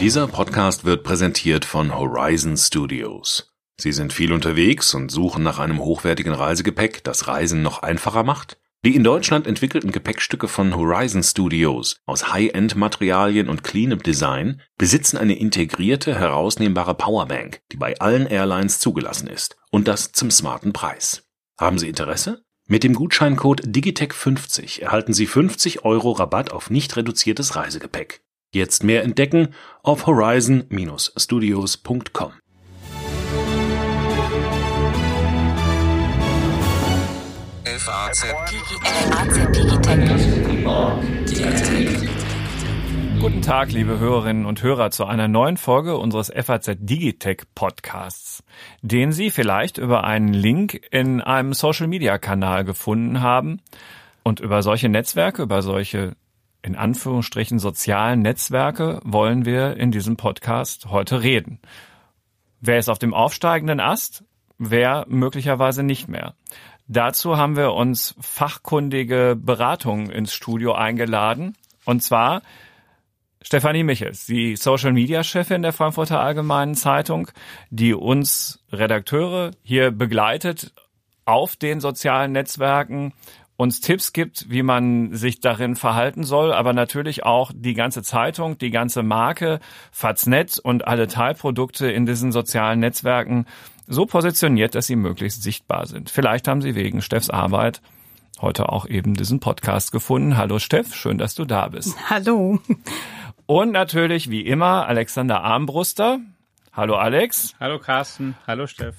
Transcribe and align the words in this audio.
Dieser 0.00 0.26
Podcast 0.28 0.86
wird 0.86 1.04
präsentiert 1.04 1.66
von 1.66 1.94
Horizon 1.94 2.56
Studios. 2.56 3.52
Sie 3.78 3.92
sind 3.92 4.14
viel 4.14 4.32
unterwegs 4.32 4.94
und 4.94 5.10
suchen 5.10 5.42
nach 5.42 5.58
einem 5.58 5.78
hochwertigen 5.78 6.32
Reisegepäck, 6.32 7.04
das 7.04 7.28
Reisen 7.28 7.60
noch 7.60 7.82
einfacher 7.82 8.22
macht? 8.22 8.56
Die 8.82 8.96
in 8.96 9.04
Deutschland 9.04 9.46
entwickelten 9.46 9.92
Gepäckstücke 9.92 10.48
von 10.48 10.74
Horizon 10.74 11.22
Studios 11.22 11.96
aus 12.06 12.32
High-End-Materialien 12.32 13.50
und 13.50 13.62
cleanem 13.62 14.02
Design 14.02 14.62
besitzen 14.78 15.18
eine 15.18 15.38
integrierte, 15.38 16.18
herausnehmbare 16.18 16.94
Powerbank, 16.94 17.60
die 17.70 17.76
bei 17.76 18.00
allen 18.00 18.26
Airlines 18.26 18.80
zugelassen 18.80 19.28
ist 19.28 19.58
und 19.70 19.86
das 19.86 20.12
zum 20.12 20.30
smarten 20.30 20.72
Preis. 20.72 21.28
Haben 21.58 21.78
Sie 21.78 21.90
Interesse? 21.90 22.42
Mit 22.66 22.84
dem 22.84 22.94
Gutscheincode 22.94 23.66
Digitech50 23.66 24.80
erhalten 24.80 25.12
Sie 25.12 25.26
50 25.26 25.84
Euro 25.84 26.12
Rabatt 26.12 26.52
auf 26.52 26.70
nicht 26.70 26.96
reduziertes 26.96 27.54
Reisegepäck. 27.54 28.22
Jetzt 28.52 28.82
mehr 28.82 29.04
entdecken 29.04 29.54
auf 29.84 30.08
horizon-studios.com. 30.08 32.32
FAZ 37.64 38.24
Guten 43.20 43.42
Tag, 43.42 43.70
liebe 43.70 44.00
Hörerinnen 44.00 44.46
und 44.46 44.64
Hörer, 44.64 44.90
zu 44.90 45.04
einer 45.04 45.28
neuen 45.28 45.56
Folge 45.56 45.96
unseres 45.96 46.32
FAZ 46.34 46.70
Digitech 46.80 47.42
Podcasts, 47.54 48.42
den 48.82 49.12
Sie 49.12 49.30
vielleicht 49.30 49.78
über 49.78 50.02
einen 50.02 50.34
Link 50.34 50.88
in 50.90 51.20
einem 51.20 51.52
Social 51.52 51.86
Media 51.86 52.18
Kanal 52.18 52.64
gefunden 52.64 53.20
haben. 53.20 53.60
Und 54.24 54.40
über 54.40 54.64
solche 54.64 54.88
Netzwerke, 54.88 55.42
über 55.42 55.62
solche 55.62 56.16
in 56.62 56.76
Anführungsstrichen 56.76 57.58
sozialen 57.58 58.20
Netzwerke 58.20 59.00
wollen 59.04 59.44
wir 59.44 59.76
in 59.76 59.90
diesem 59.90 60.16
Podcast 60.16 60.86
heute 60.90 61.22
reden. 61.22 61.58
Wer 62.60 62.78
ist 62.78 62.88
auf 62.90 62.98
dem 62.98 63.14
aufsteigenden 63.14 63.80
Ast? 63.80 64.24
Wer 64.58 65.06
möglicherweise 65.08 65.82
nicht 65.82 66.08
mehr? 66.08 66.34
Dazu 66.86 67.38
haben 67.38 67.56
wir 67.56 67.72
uns 67.72 68.14
fachkundige 68.20 69.36
Beratungen 69.40 70.10
ins 70.10 70.34
Studio 70.34 70.72
eingeladen. 70.72 71.56
Und 71.84 72.02
zwar 72.02 72.42
Stefanie 73.42 73.84
Michels, 73.84 74.26
die 74.26 74.56
Social 74.56 74.92
Media 74.92 75.24
Chefin 75.24 75.62
der 75.62 75.72
Frankfurter 75.72 76.20
Allgemeinen 76.20 76.74
Zeitung, 76.74 77.30
die 77.70 77.94
uns 77.94 78.62
Redakteure 78.70 79.52
hier 79.62 79.92
begleitet 79.92 80.74
auf 81.24 81.56
den 81.56 81.80
sozialen 81.80 82.32
Netzwerken, 82.32 83.14
uns 83.60 83.82
Tipps 83.82 84.14
gibt, 84.14 84.48
wie 84.48 84.62
man 84.62 85.14
sich 85.14 85.40
darin 85.40 85.76
verhalten 85.76 86.24
soll, 86.24 86.50
aber 86.50 86.72
natürlich 86.72 87.26
auch 87.26 87.52
die 87.54 87.74
ganze 87.74 88.02
Zeitung, 88.02 88.56
die 88.56 88.70
ganze 88.70 89.02
Marke, 89.02 89.60
Faznet 89.92 90.58
und 90.58 90.88
alle 90.88 91.08
Teilprodukte 91.08 91.90
in 91.90 92.06
diesen 92.06 92.32
sozialen 92.32 92.80
Netzwerken 92.80 93.44
so 93.86 94.06
positioniert, 94.06 94.74
dass 94.74 94.86
sie 94.86 94.96
möglichst 94.96 95.42
sichtbar 95.42 95.84
sind. 95.84 96.08
Vielleicht 96.08 96.48
haben 96.48 96.62
Sie 96.62 96.74
wegen 96.74 97.02
Steffs 97.02 97.28
Arbeit 97.28 97.82
heute 98.40 98.70
auch 98.70 98.86
eben 98.86 99.12
diesen 99.12 99.40
Podcast 99.40 99.92
gefunden. 99.92 100.38
Hallo 100.38 100.58
Steff, 100.58 100.94
schön, 100.94 101.18
dass 101.18 101.34
du 101.34 101.44
da 101.44 101.68
bist. 101.68 101.94
Hallo. 102.08 102.60
Und 103.44 103.72
natürlich 103.72 104.30
wie 104.30 104.40
immer 104.40 104.86
Alexander 104.86 105.42
Armbruster. 105.42 106.20
Hallo 106.72 106.94
Alex. 106.94 107.54
Hallo 107.60 107.78
Carsten. 107.78 108.36
Hallo 108.46 108.66
Steff. 108.66 108.96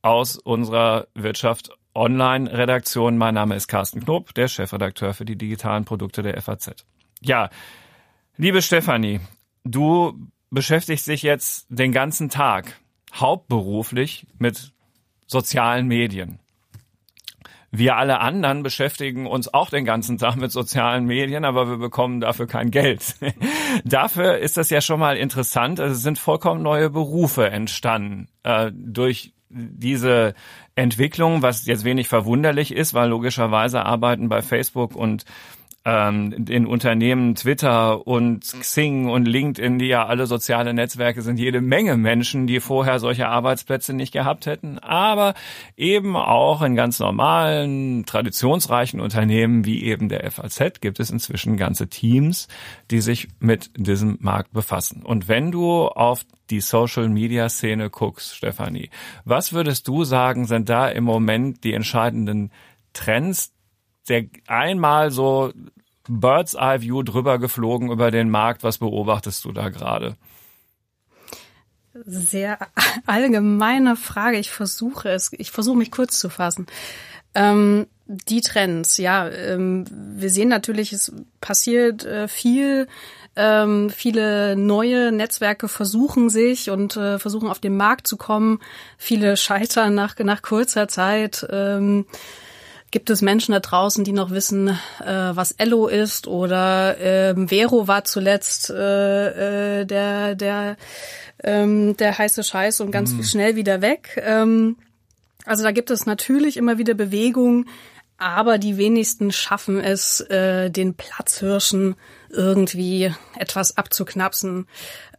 Aus 0.00 0.38
unserer 0.38 1.08
Wirtschaft 1.12 1.72
Online-Redaktion. 1.96 3.16
Mein 3.16 3.34
Name 3.34 3.56
ist 3.56 3.68
Carsten 3.68 4.00
Knob, 4.00 4.34
der 4.34 4.48
Chefredakteur 4.48 5.14
für 5.14 5.24
die 5.24 5.36
digitalen 5.36 5.84
Produkte 5.84 6.22
der 6.22 6.40
FAZ. 6.40 6.86
Ja, 7.20 7.50
liebe 8.36 8.62
Stefanie, 8.62 9.20
du 9.64 10.28
beschäftigst 10.50 11.06
dich 11.08 11.22
jetzt 11.22 11.66
den 11.68 11.92
ganzen 11.92 12.28
Tag 12.28 12.78
hauptberuflich 13.14 14.26
mit 14.38 14.72
sozialen 15.26 15.86
Medien. 15.86 16.38
Wir 17.72 17.96
alle 17.96 18.20
anderen 18.20 18.62
beschäftigen 18.62 19.26
uns 19.26 19.52
auch 19.52 19.70
den 19.70 19.84
ganzen 19.84 20.18
Tag 20.18 20.36
mit 20.36 20.52
sozialen 20.52 21.04
Medien, 21.04 21.44
aber 21.44 21.68
wir 21.68 21.76
bekommen 21.76 22.20
dafür 22.20 22.46
kein 22.46 22.70
Geld. 22.70 23.16
dafür 23.84 24.38
ist 24.38 24.56
das 24.56 24.70
ja 24.70 24.80
schon 24.80 25.00
mal 25.00 25.16
interessant. 25.16 25.78
Es 25.78 26.00
sind 26.00 26.18
vollkommen 26.18 26.62
neue 26.62 26.90
Berufe 26.90 27.50
entstanden 27.50 28.28
äh, 28.44 28.70
durch 28.72 29.34
diese 29.48 30.34
Entwicklung, 30.74 31.42
was 31.42 31.66
jetzt 31.66 31.84
wenig 31.84 32.08
verwunderlich 32.08 32.72
ist, 32.72 32.94
weil 32.94 33.08
logischerweise 33.08 33.84
arbeiten 33.84 34.28
bei 34.28 34.42
Facebook 34.42 34.94
und 34.94 35.24
ähm, 35.86 36.46
in 36.48 36.66
Unternehmen 36.66 37.36
Twitter 37.36 38.04
und 38.08 38.40
Xing 38.40 39.08
und 39.08 39.24
LinkedIn, 39.24 39.78
die 39.78 39.86
ja 39.86 40.04
alle 40.04 40.26
soziale 40.26 40.74
Netzwerke 40.74 41.22
sind, 41.22 41.38
jede 41.38 41.60
Menge 41.60 41.96
Menschen, 41.96 42.48
die 42.48 42.58
vorher 42.58 42.98
solche 42.98 43.28
Arbeitsplätze 43.28 43.92
nicht 43.92 44.12
gehabt 44.12 44.46
hätten, 44.46 44.80
aber 44.80 45.34
eben 45.76 46.16
auch 46.16 46.60
in 46.62 46.74
ganz 46.74 46.98
normalen, 46.98 48.04
traditionsreichen 48.04 48.98
Unternehmen 48.98 49.64
wie 49.64 49.84
eben 49.84 50.08
der 50.08 50.28
FAZ 50.28 50.80
gibt 50.80 50.98
es 50.98 51.10
inzwischen 51.10 51.56
ganze 51.56 51.86
Teams, 51.86 52.48
die 52.90 53.00
sich 53.00 53.28
mit 53.38 53.70
diesem 53.76 54.18
Markt 54.20 54.52
befassen. 54.52 55.04
Und 55.04 55.28
wenn 55.28 55.52
du 55.52 55.86
auf 55.86 56.24
die 56.50 56.60
Social 56.60 57.08
Media 57.08 57.48
Szene 57.48 57.90
guckst, 57.90 58.34
Stefanie, 58.34 58.90
was 59.24 59.52
würdest 59.52 59.86
du 59.86 60.02
sagen, 60.02 60.46
sind 60.46 60.68
da 60.68 60.88
im 60.88 61.04
Moment 61.04 61.62
die 61.62 61.74
entscheidenden 61.74 62.50
Trends, 62.92 63.52
der 64.08 64.26
einmal 64.46 65.10
so 65.10 65.52
Bird's 66.08 66.54
Eye 66.54 66.80
View 66.80 67.02
drüber 67.02 67.38
geflogen 67.38 67.90
über 67.90 68.10
den 68.10 68.30
Markt. 68.30 68.62
Was 68.62 68.78
beobachtest 68.78 69.44
du 69.44 69.52
da 69.52 69.68
gerade? 69.68 70.16
Sehr 72.04 72.58
allgemeine 73.06 73.96
Frage. 73.96 74.38
Ich 74.38 74.50
versuche 74.50 75.08
es, 75.08 75.30
ich 75.32 75.50
versuche 75.50 75.78
mich 75.78 75.90
kurz 75.90 76.18
zu 76.18 76.28
fassen. 76.28 76.66
Ähm, 77.34 77.86
die 78.06 78.40
Trends, 78.40 78.98
ja, 78.98 79.28
ähm, 79.28 79.84
wir 79.90 80.30
sehen 80.30 80.48
natürlich, 80.48 80.92
es 80.92 81.12
passiert 81.40 82.04
äh, 82.04 82.28
viel. 82.28 82.86
Ähm, 83.34 83.90
viele 83.90 84.56
neue 84.56 85.12
Netzwerke 85.12 85.68
versuchen 85.68 86.30
sich 86.30 86.70
und 86.70 86.96
äh, 86.96 87.18
versuchen 87.18 87.48
auf 87.48 87.58
den 87.58 87.76
Markt 87.76 88.06
zu 88.06 88.16
kommen. 88.16 88.60
Viele 88.96 89.36
scheitern 89.36 89.94
nach, 89.94 90.18
nach 90.18 90.40
kurzer 90.40 90.88
Zeit. 90.88 91.46
Ähm, 91.50 92.06
Gibt 92.90 93.10
es 93.10 93.20
Menschen 93.20 93.52
da 93.52 93.60
draußen, 93.60 94.04
die 94.04 94.12
noch 94.12 94.30
wissen, 94.30 94.68
äh, 94.68 94.74
was 95.04 95.52
Ello 95.52 95.88
ist 95.88 96.28
oder 96.28 96.96
ähm, 96.98 97.48
Vero 97.48 97.88
war 97.88 98.04
zuletzt 98.04 98.70
äh, 98.70 99.80
äh, 99.80 99.84
der 99.84 100.34
der 100.36 100.76
ähm, 101.42 101.96
der 101.96 102.16
heiße 102.16 102.44
Scheiß 102.44 102.80
und 102.80 102.92
ganz 102.92 103.12
mhm. 103.12 103.24
schnell 103.24 103.56
wieder 103.56 103.82
weg. 103.82 104.20
Ähm, 104.24 104.76
also 105.44 105.62
da 105.62 105.72
gibt 105.72 105.90
es 105.90 106.06
natürlich 106.06 106.56
immer 106.56 106.78
wieder 106.78 106.94
Bewegung, 106.94 107.66
aber 108.18 108.58
die 108.58 108.78
wenigsten 108.78 109.30
schaffen 109.30 109.80
es, 109.80 110.20
äh, 110.20 110.70
den 110.70 110.94
Platzhirschen 110.94 111.96
irgendwie 112.30 113.12
etwas 113.38 113.76
abzuknapsen. 113.76 114.66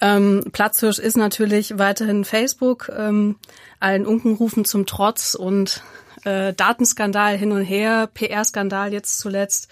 Ähm, 0.02 0.44
Platzhirsch 0.52 1.00
ist 1.00 1.18
natürlich 1.18 1.78
weiterhin 1.78 2.26
Facebook, 2.26 2.90
ähm, 2.96 3.38
allen 3.80 4.06
Unkenrufen 4.06 4.66
zum 4.66 4.86
Trotz 4.86 5.36
und 5.36 5.84
äh, 6.28 6.54
Datenskandal 6.54 7.38
hin 7.38 7.52
und 7.52 7.64
her, 7.64 8.10
PR-Skandal 8.14 8.92
jetzt 8.92 9.20
zuletzt, 9.20 9.70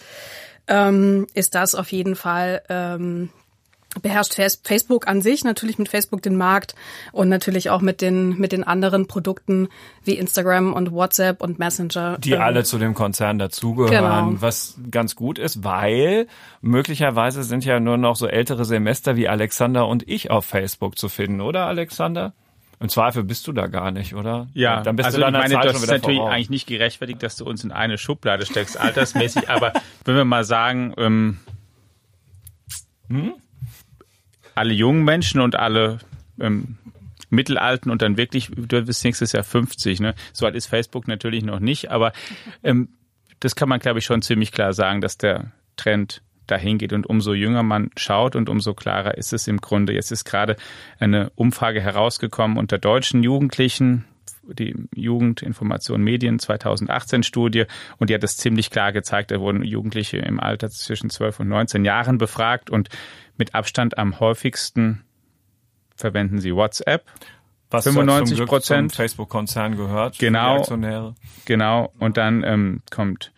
ähm, 0.68 1.28
ist 1.34 1.54
das 1.56 1.76
auf 1.76 1.92
jeden 1.92 2.16
Fall 2.16 2.62
ähm, 2.70 3.30
beherrscht 4.02 4.36
Facebook 4.64 5.08
an 5.08 5.22
sich 5.22 5.44
natürlich 5.44 5.78
mit 5.78 5.90
Facebook 5.90 6.22
den 6.22 6.36
Markt 6.36 6.76
und 7.12 7.30
natürlich 7.30 7.70
auch 7.70 7.82
mit 7.82 8.02
den 8.02 8.38
mit 8.38 8.52
den 8.52 8.64
anderen 8.64 9.08
Produkten 9.08 9.70
wie 10.04 10.18
Instagram 10.18 10.74
und 10.74 10.92
WhatsApp 10.92 11.42
und 11.42 11.60
Messenger. 11.60 12.18
Die 12.20 12.32
ähm, 12.32 12.42
alle 12.42 12.64
zu 12.64 12.78
dem 12.78 12.94
Konzern 12.94 13.40
dazugehören, 13.40 14.30
genau. 14.30 14.42
was 14.42 14.78
ganz 14.92 15.16
gut 15.16 15.40
ist, 15.40 15.64
weil 15.64 16.28
möglicherweise 16.62 17.44
sind 17.44 17.64
ja 17.64 17.80
nur 17.80 17.98
noch 17.98 18.16
so 18.16 18.28
ältere 18.28 18.66
Semester 18.66 19.16
wie 19.16 19.28
Alexander 19.28 19.88
und 19.88 20.08
ich 20.08 20.30
auf 20.30 20.46
Facebook 20.46 20.98
zu 20.98 21.10
finden, 21.10 21.42
oder 21.42 21.66
Alexander? 21.68 22.34
Im 22.80 22.90
Zweifel 22.90 23.24
bist 23.24 23.48
du 23.48 23.54
da 23.54 23.68
gar 23.68 23.92
nicht, 23.92 24.16
oder? 24.16 24.48
Ja, 24.54 24.82
dann 24.82 24.96
bist 24.96 25.08
also 25.08 25.18
du 25.18 25.24
dann 25.24 25.36
ich 25.36 25.54
meine, 25.54 25.66
das 25.66 25.82
ist 25.82 25.90
natürlich 25.90 26.18
voraus. 26.18 26.34
eigentlich 26.34 26.50
nicht 26.50 26.68
gerechtfertigt, 26.68 27.24
dass 27.24 27.38
du 27.38 27.46
uns 27.46 27.64
in 27.64 27.72
eine 27.72 27.98
Schublade 27.98 28.46
steckst, 28.46 28.80
altersmäßig, 28.80 29.50
aber 29.50 29.74
wenn 30.04 30.16
wir 30.16 30.26
mal 30.26 30.44
sagen, 30.44 30.94
ähm, 30.98 31.40
hm? 33.08 33.34
alle 34.56 34.74
jungen 34.74 35.04
Menschen 35.04 35.42
und 35.42 35.56
alle 35.56 36.00
ähm, 36.40 36.78
Mittelalten 37.30 37.92
und 37.92 38.02
dann 38.02 38.18
wirklich, 38.18 38.52
du 38.56 38.82
bist 38.84 39.04
nächstes 39.04 39.32
Jahr 39.32 39.44
50, 39.44 40.00
ne? 40.00 40.16
So 40.34 40.46
alt 40.46 40.56
ist 40.56 40.68
Facebook 40.68 41.08
natürlich 41.08 41.44
noch 41.44 41.60
nicht, 41.60 41.92
aber 41.92 42.14
ähm, 42.64 42.90
das 43.40 43.56
kann 43.56 43.70
man, 43.70 43.80
glaube 43.80 44.00
ich, 44.00 44.06
schon 44.06 44.22
ziemlich 44.22 44.52
klar 44.52 44.74
sagen, 44.74 45.02
dass 45.02 45.18
der 45.18 45.52
Trend 45.76 46.22
dahin 46.48 46.78
geht. 46.78 46.94
Und 46.94 47.06
umso 47.08 47.34
jünger 47.34 47.64
man 47.64 47.92
schaut 47.98 48.36
und 48.36 48.50
umso 48.50 48.74
klarer 48.74 49.18
ist 49.18 49.34
es 49.34 49.48
im 49.48 49.62
Grunde. 49.62 49.94
Jetzt 49.94 50.12
ist 50.12 50.26
gerade 50.26 50.56
eine 51.00 51.32
Umfrage 51.36 51.82
herausgekommen 51.82 52.58
unter 52.58 52.78
deutschen 52.78 53.24
Jugendlichen, 53.24 54.06
die 54.44 54.76
Jugendinformation 54.96 56.04
Medien 56.04 56.40
2018 56.40 57.24
Studie 57.24 57.66
und 57.98 58.10
die 58.10 58.14
hat 58.14 58.24
das 58.24 58.38
ziemlich 58.38 58.70
klar 58.70 58.92
gezeigt. 58.92 59.32
Da 59.32 59.40
wurden 59.40 59.64
Jugendliche 59.64 60.18
im 60.18 60.40
Alter 60.40 60.70
zwischen 60.70 61.10
12 61.10 61.42
und 61.42 61.48
19 61.50 61.86
Jahren 61.86 62.18
befragt 62.18 62.70
und 62.70 62.90
mit 63.38 63.56
Abstand 63.56 63.98
am 63.98 64.20
häufigsten 64.20 65.04
verwenden 65.96 66.40
sie 66.40 66.56
WhatsApp. 66.56 67.06
Was 67.72 67.86
95 67.86 68.46
Prozent 68.46 68.96
Facebook-Konzern 68.96 69.76
gehört. 69.76 70.20
Genau. 70.20 70.64
Genau. 71.46 71.92
Und 72.00 72.18
dann 72.18 72.44
ähm, 72.44 72.82
kommt 72.92 73.32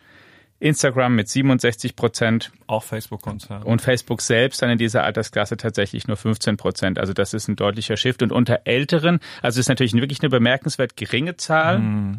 Instagram 0.60 1.14
mit 1.14 1.28
67 1.28 1.94
Prozent. 1.94 2.50
Auch 2.66 2.82
Facebook-Konzern. 2.82 3.62
Und 3.62 3.80
Facebook 3.80 4.20
selbst 4.20 4.60
dann 4.60 4.70
in 4.70 4.78
dieser 4.78 5.04
Altersklasse 5.04 5.56
tatsächlich 5.56 6.08
nur 6.08 6.16
15 6.16 6.56
Prozent. 6.56 6.98
Also 6.98 7.12
das 7.12 7.32
ist 7.34 7.48
ein 7.48 7.56
deutlicher 7.56 7.96
Shift. 7.96 8.22
Und 8.22 8.32
unter 8.32 8.62
Älteren, 8.64 9.20
also 9.40 9.60
ist 9.60 9.68
natürlich 9.68 9.94
wirklich 9.94 10.20
eine 10.20 10.30
bemerkenswert 10.30 10.96
geringe 10.96 11.36
Zahl. 11.36 11.78
Mhm. 11.78 12.18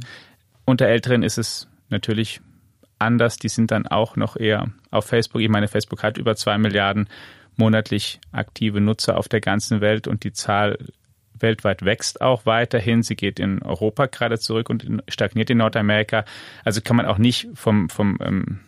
Unter 0.66 0.88
Älteren 0.88 1.24
ist 1.24 1.38
es 1.38 1.68
natürlich 1.90 2.40
anders. 2.98 3.38
Die 3.38 3.50
sind 3.50 3.72
dann 3.72 3.88
auch 3.88 4.16
noch 4.16 4.38
eher 4.38 4.70
auf 4.90 5.06
Facebook. 5.06 5.42
Ich 5.42 5.50
meine, 5.50 5.68
Facebook 5.68 6.04
hat 6.04 6.18
über 6.18 6.36
zwei 6.36 6.58
Milliarden 6.58 7.10
monatlich 7.58 8.22
aktive 8.32 8.80
Nutzer 8.80 9.18
auf 9.18 9.28
der 9.28 9.42
ganzen 9.42 9.82
Welt 9.82 10.08
und 10.08 10.24
die 10.24 10.32
Zahl 10.32 10.78
weltweit 11.42 11.84
wächst 11.84 12.22
auch 12.22 12.46
weiterhin. 12.46 13.04
Sie 13.04 13.16
geht 13.16 13.40
in 13.40 13.62
Europa 13.62 14.06
gerade 14.06 14.40
zurück 14.40 14.70
und 14.70 14.86
stagniert 15.08 15.50
in 15.50 15.58
Nordamerika. 15.60 16.26
Also 16.64 16.82
kann 16.82 16.98
man 16.98 17.06
auch 17.06 17.18
nicht 17.18 17.48
vom, 17.54 17.90
vom 17.90 18.18
ähm, 18.22 18.60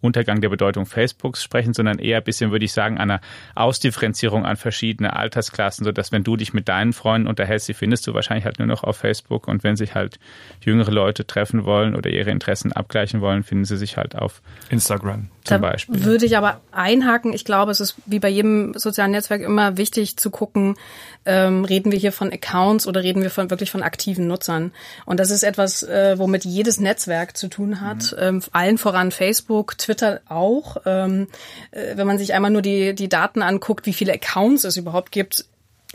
Untergang 0.00 0.40
der 0.40 0.48
Bedeutung 0.48 0.86
Facebooks 0.86 1.42
sprechen, 1.42 1.74
sondern 1.74 1.98
eher 1.98 2.18
ein 2.18 2.24
bisschen, 2.24 2.50
würde 2.50 2.64
ich 2.64 2.72
sagen, 2.72 2.98
einer 2.98 3.20
Ausdifferenzierung 3.54 4.46
an 4.46 4.56
verschiedene 4.56 5.16
Altersklassen, 5.16 5.84
sodass 5.84 6.12
wenn 6.12 6.22
du 6.22 6.36
dich 6.36 6.52
mit 6.52 6.68
deinen 6.68 6.92
Freunden 6.92 7.26
unterhältst, 7.26 7.68
die 7.68 7.74
findest 7.74 8.06
du 8.06 8.14
wahrscheinlich 8.14 8.44
halt 8.44 8.58
nur 8.58 8.68
noch 8.68 8.84
auf 8.84 8.96
Facebook 8.96 9.48
und 9.48 9.64
wenn 9.64 9.76
sich 9.76 9.94
halt 9.94 10.18
jüngere 10.60 10.92
Leute 10.92 11.26
treffen 11.26 11.64
wollen 11.64 11.96
oder 11.96 12.10
ihre 12.10 12.30
Interessen 12.30 12.72
abgleichen 12.72 13.20
wollen, 13.20 13.42
finden 13.42 13.64
sie 13.64 13.76
sich 13.76 13.96
halt 13.96 14.14
auf 14.14 14.40
Instagram 14.70 15.28
zum 15.48 15.62
da 15.62 15.68
Beispiel. 15.70 16.04
Würde 16.04 16.26
ich 16.26 16.36
aber 16.36 16.60
einhaken. 16.70 17.32
Ich 17.32 17.44
glaube, 17.44 17.72
es 17.72 17.80
ist 17.80 17.96
wie 18.06 18.20
bei 18.20 18.28
jedem 18.28 18.74
sozialen 18.74 19.10
Netzwerk 19.10 19.42
immer 19.42 19.76
wichtig 19.76 20.16
zu 20.16 20.30
gucken, 20.30 20.76
ähm, 21.24 21.64
reden 21.64 21.90
wir 21.90 21.98
hier 21.98 22.12
von 22.12 22.32
Accounts 22.32 22.86
oder 22.86 23.02
reden 23.02 23.22
wir 23.22 23.30
von 23.30 23.50
wirklich 23.50 23.70
von 23.70 23.82
aktiven 23.82 24.26
Nutzern? 24.26 24.72
Und 25.04 25.18
das 25.20 25.30
ist 25.30 25.42
etwas, 25.42 25.82
äh, 25.82 26.18
womit 26.18 26.44
jedes 26.44 26.80
Netzwerk 26.80 27.36
zu 27.36 27.48
tun 27.48 27.80
hat. 27.80 28.12
Mhm. 28.12 28.18
Ähm, 28.18 28.42
allen 28.52 28.78
voran 28.78 29.10
Facebook, 29.10 29.76
Twitter 29.78 29.87
auch. 30.28 30.78
Ähm, 30.86 31.28
äh, 31.70 31.96
wenn 31.96 32.06
man 32.06 32.18
sich 32.18 32.34
einmal 32.34 32.50
nur 32.50 32.62
die, 32.62 32.94
die 32.94 33.08
Daten 33.08 33.42
anguckt, 33.42 33.86
wie 33.86 33.92
viele 33.92 34.12
Accounts 34.12 34.64
es 34.64 34.76
überhaupt 34.76 35.12
gibt, 35.12 35.46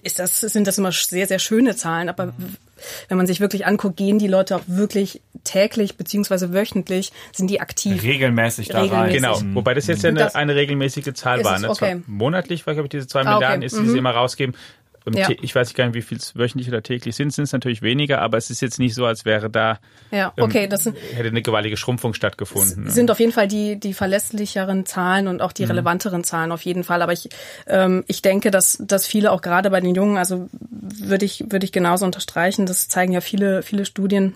ist 0.04 0.20
das, 0.20 0.42
sind 0.42 0.68
das 0.68 0.78
immer 0.78 0.92
sehr, 0.92 1.28
sehr 1.28 1.40
schöne 1.40 1.76
Zahlen. 1.76 2.10
Aber 2.10 2.28
mhm. 2.28 2.56
wenn 3.08 3.18
man 3.18 3.28
sich 3.28 3.40
wirklich 3.40 3.66
anguckt, 3.66 3.98
gehen 3.98 4.20
die 4.20 4.28
Leute 4.28 4.56
auch 4.56 4.64
wirklich 4.68 5.22
täglich 5.44 5.98
beziehungsweise 5.98 6.54
wöchentlich, 6.54 7.12
sind 7.32 7.50
die 7.50 7.62
aktiv. 7.62 8.04
Regelmäßig 8.04 8.70
da 8.70 8.82
regelmäßig. 8.82 9.16
Genau, 9.16 9.40
wobei 9.54 9.74
das 9.74 9.88
jetzt 9.88 10.04
ja 10.04 10.10
eine, 10.10 10.36
eine 10.36 10.56
regelmäßige 10.56 11.14
Zahl 11.14 11.44
war. 11.44 11.60
Ne? 11.60 11.70
Okay. 11.70 12.02
monatlich, 12.08 12.66
weil 12.66 12.74
ich 12.74 12.78
glaube, 12.78 12.90
diese 12.90 13.08
zwei 13.08 13.22
ah, 13.22 13.34
Milliarden 13.36 13.60
okay. 13.60 13.66
ist, 13.66 13.78
die 13.78 13.82
mhm. 13.82 13.92
sie 13.92 13.98
immer 13.98 14.12
rausgeben. 14.12 14.56
Ja. 15.12 15.30
Ich 15.42 15.54
weiß 15.54 15.74
gar 15.74 15.86
nicht, 15.86 15.96
wie 15.96 16.02
viel 16.02 16.18
es 16.18 16.36
wöchentlich 16.36 16.70
oder 16.70 16.82
täglich 16.82 17.16
sind. 17.16 17.32
Sind 17.34 17.46
es 17.46 17.52
natürlich 17.52 17.82
weniger, 17.82 18.22
aber 18.22 18.38
es 18.38 18.50
ist 18.50 18.62
jetzt 18.62 18.80
nicht 18.80 18.96
so, 18.96 19.06
als 19.06 19.26
wäre 19.26 19.50
da 19.50 19.80
ja, 20.12 20.32
okay, 20.40 20.66
ähm, 20.66 20.70
das 20.70 20.84
sind, 20.84 20.98
hätte 21.14 21.28
eine 21.28 21.42
gewaltige 21.42 21.76
Schrumpfung 21.76 22.14
stattgefunden. 22.14 22.86
Ne? 22.86 22.92
Sind 22.92 23.12
auf 23.12 23.20
jeden 23.20 23.32
Fall 23.32 23.48
die 23.48 23.80
die 23.80 23.94
verlässlicheren 23.94 24.86
Zahlen 24.86 25.28
und 25.28 25.42
auch 25.42 25.52
die 25.52 25.64
mhm. 25.64 25.72
relevanteren 25.72 26.24
Zahlen 26.24 26.52
auf 26.52 26.62
jeden 26.62 26.84
Fall. 26.84 27.02
Aber 27.02 27.12
ich 27.12 27.30
ähm, 27.68 28.04
ich 28.08 28.22
denke, 28.22 28.52
dass 28.52 28.78
dass 28.82 29.06
viele 29.06 29.32
auch 29.32 29.42
gerade 29.42 29.70
bei 29.70 29.82
den 29.82 29.94
Jungen, 29.94 30.18
also 30.18 30.50
würde 30.52 31.26
ich 31.26 31.46
würde 31.50 31.66
ich 31.66 31.72
genauso 31.72 32.06
unterstreichen. 32.06 32.66
Das 32.66 32.88
zeigen 32.88 33.12
ja 33.12 33.22
viele 33.22 33.62
viele 33.64 33.86
Studien, 33.86 34.36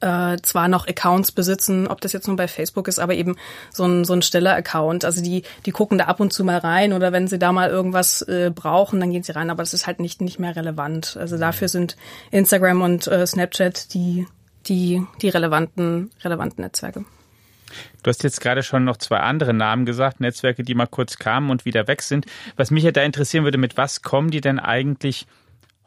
äh, 0.00 0.36
zwar 0.42 0.68
noch 0.68 0.86
Accounts 0.86 1.32
besitzen, 1.32 1.86
ob 1.86 2.00
das 2.00 2.12
jetzt 2.12 2.28
nur 2.28 2.36
bei 2.36 2.48
Facebook 2.48 2.88
ist, 2.88 2.98
aber 2.98 3.14
eben 3.14 3.36
so 3.70 3.84
ein, 3.84 4.04
so 4.04 4.12
ein 4.12 4.22
stiller 4.22 4.54
Account. 4.54 5.04
Also 5.04 5.22
die, 5.22 5.42
die 5.66 5.72
gucken 5.72 5.98
da 5.98 6.04
ab 6.04 6.20
und 6.20 6.32
zu 6.32 6.44
mal 6.44 6.58
rein 6.58 6.92
oder 6.92 7.12
wenn 7.12 7.28
sie 7.28 7.38
da 7.38 7.52
mal 7.52 7.70
irgendwas 7.70 8.22
äh, 8.22 8.50
brauchen, 8.54 9.00
dann 9.00 9.10
gehen 9.10 9.22
sie 9.22 9.32
rein, 9.32 9.50
aber 9.50 9.62
das 9.62 9.74
ist 9.74 9.86
halt 9.86 10.00
nicht, 10.00 10.20
nicht 10.20 10.38
mehr 10.38 10.54
relevant. 10.54 11.16
Also 11.18 11.36
dafür 11.36 11.68
sind 11.68 11.96
Instagram 12.30 12.82
und 12.82 13.06
äh, 13.06 13.26
Snapchat 13.26 13.92
die, 13.94 14.26
die, 14.66 15.04
die 15.20 15.28
relevanten, 15.28 16.10
relevanten 16.22 16.62
Netzwerke. 16.62 17.04
Du 18.02 18.08
hast 18.08 18.22
jetzt 18.22 18.40
gerade 18.40 18.62
schon 18.62 18.84
noch 18.84 18.98
zwei 18.98 19.18
andere 19.18 19.54
Namen 19.54 19.86
gesagt, 19.86 20.20
Netzwerke, 20.20 20.62
die 20.62 20.74
mal 20.74 20.86
kurz 20.86 21.18
kamen 21.18 21.50
und 21.50 21.64
wieder 21.64 21.88
weg 21.88 22.02
sind. 22.02 22.26
Was 22.56 22.70
mich 22.70 22.84
ja 22.84 22.90
da 22.90 23.02
interessieren 23.02 23.44
würde, 23.44 23.58
mit 23.58 23.76
was 23.76 24.02
kommen 24.02 24.30
die 24.30 24.40
denn 24.40 24.58
eigentlich 24.58 25.26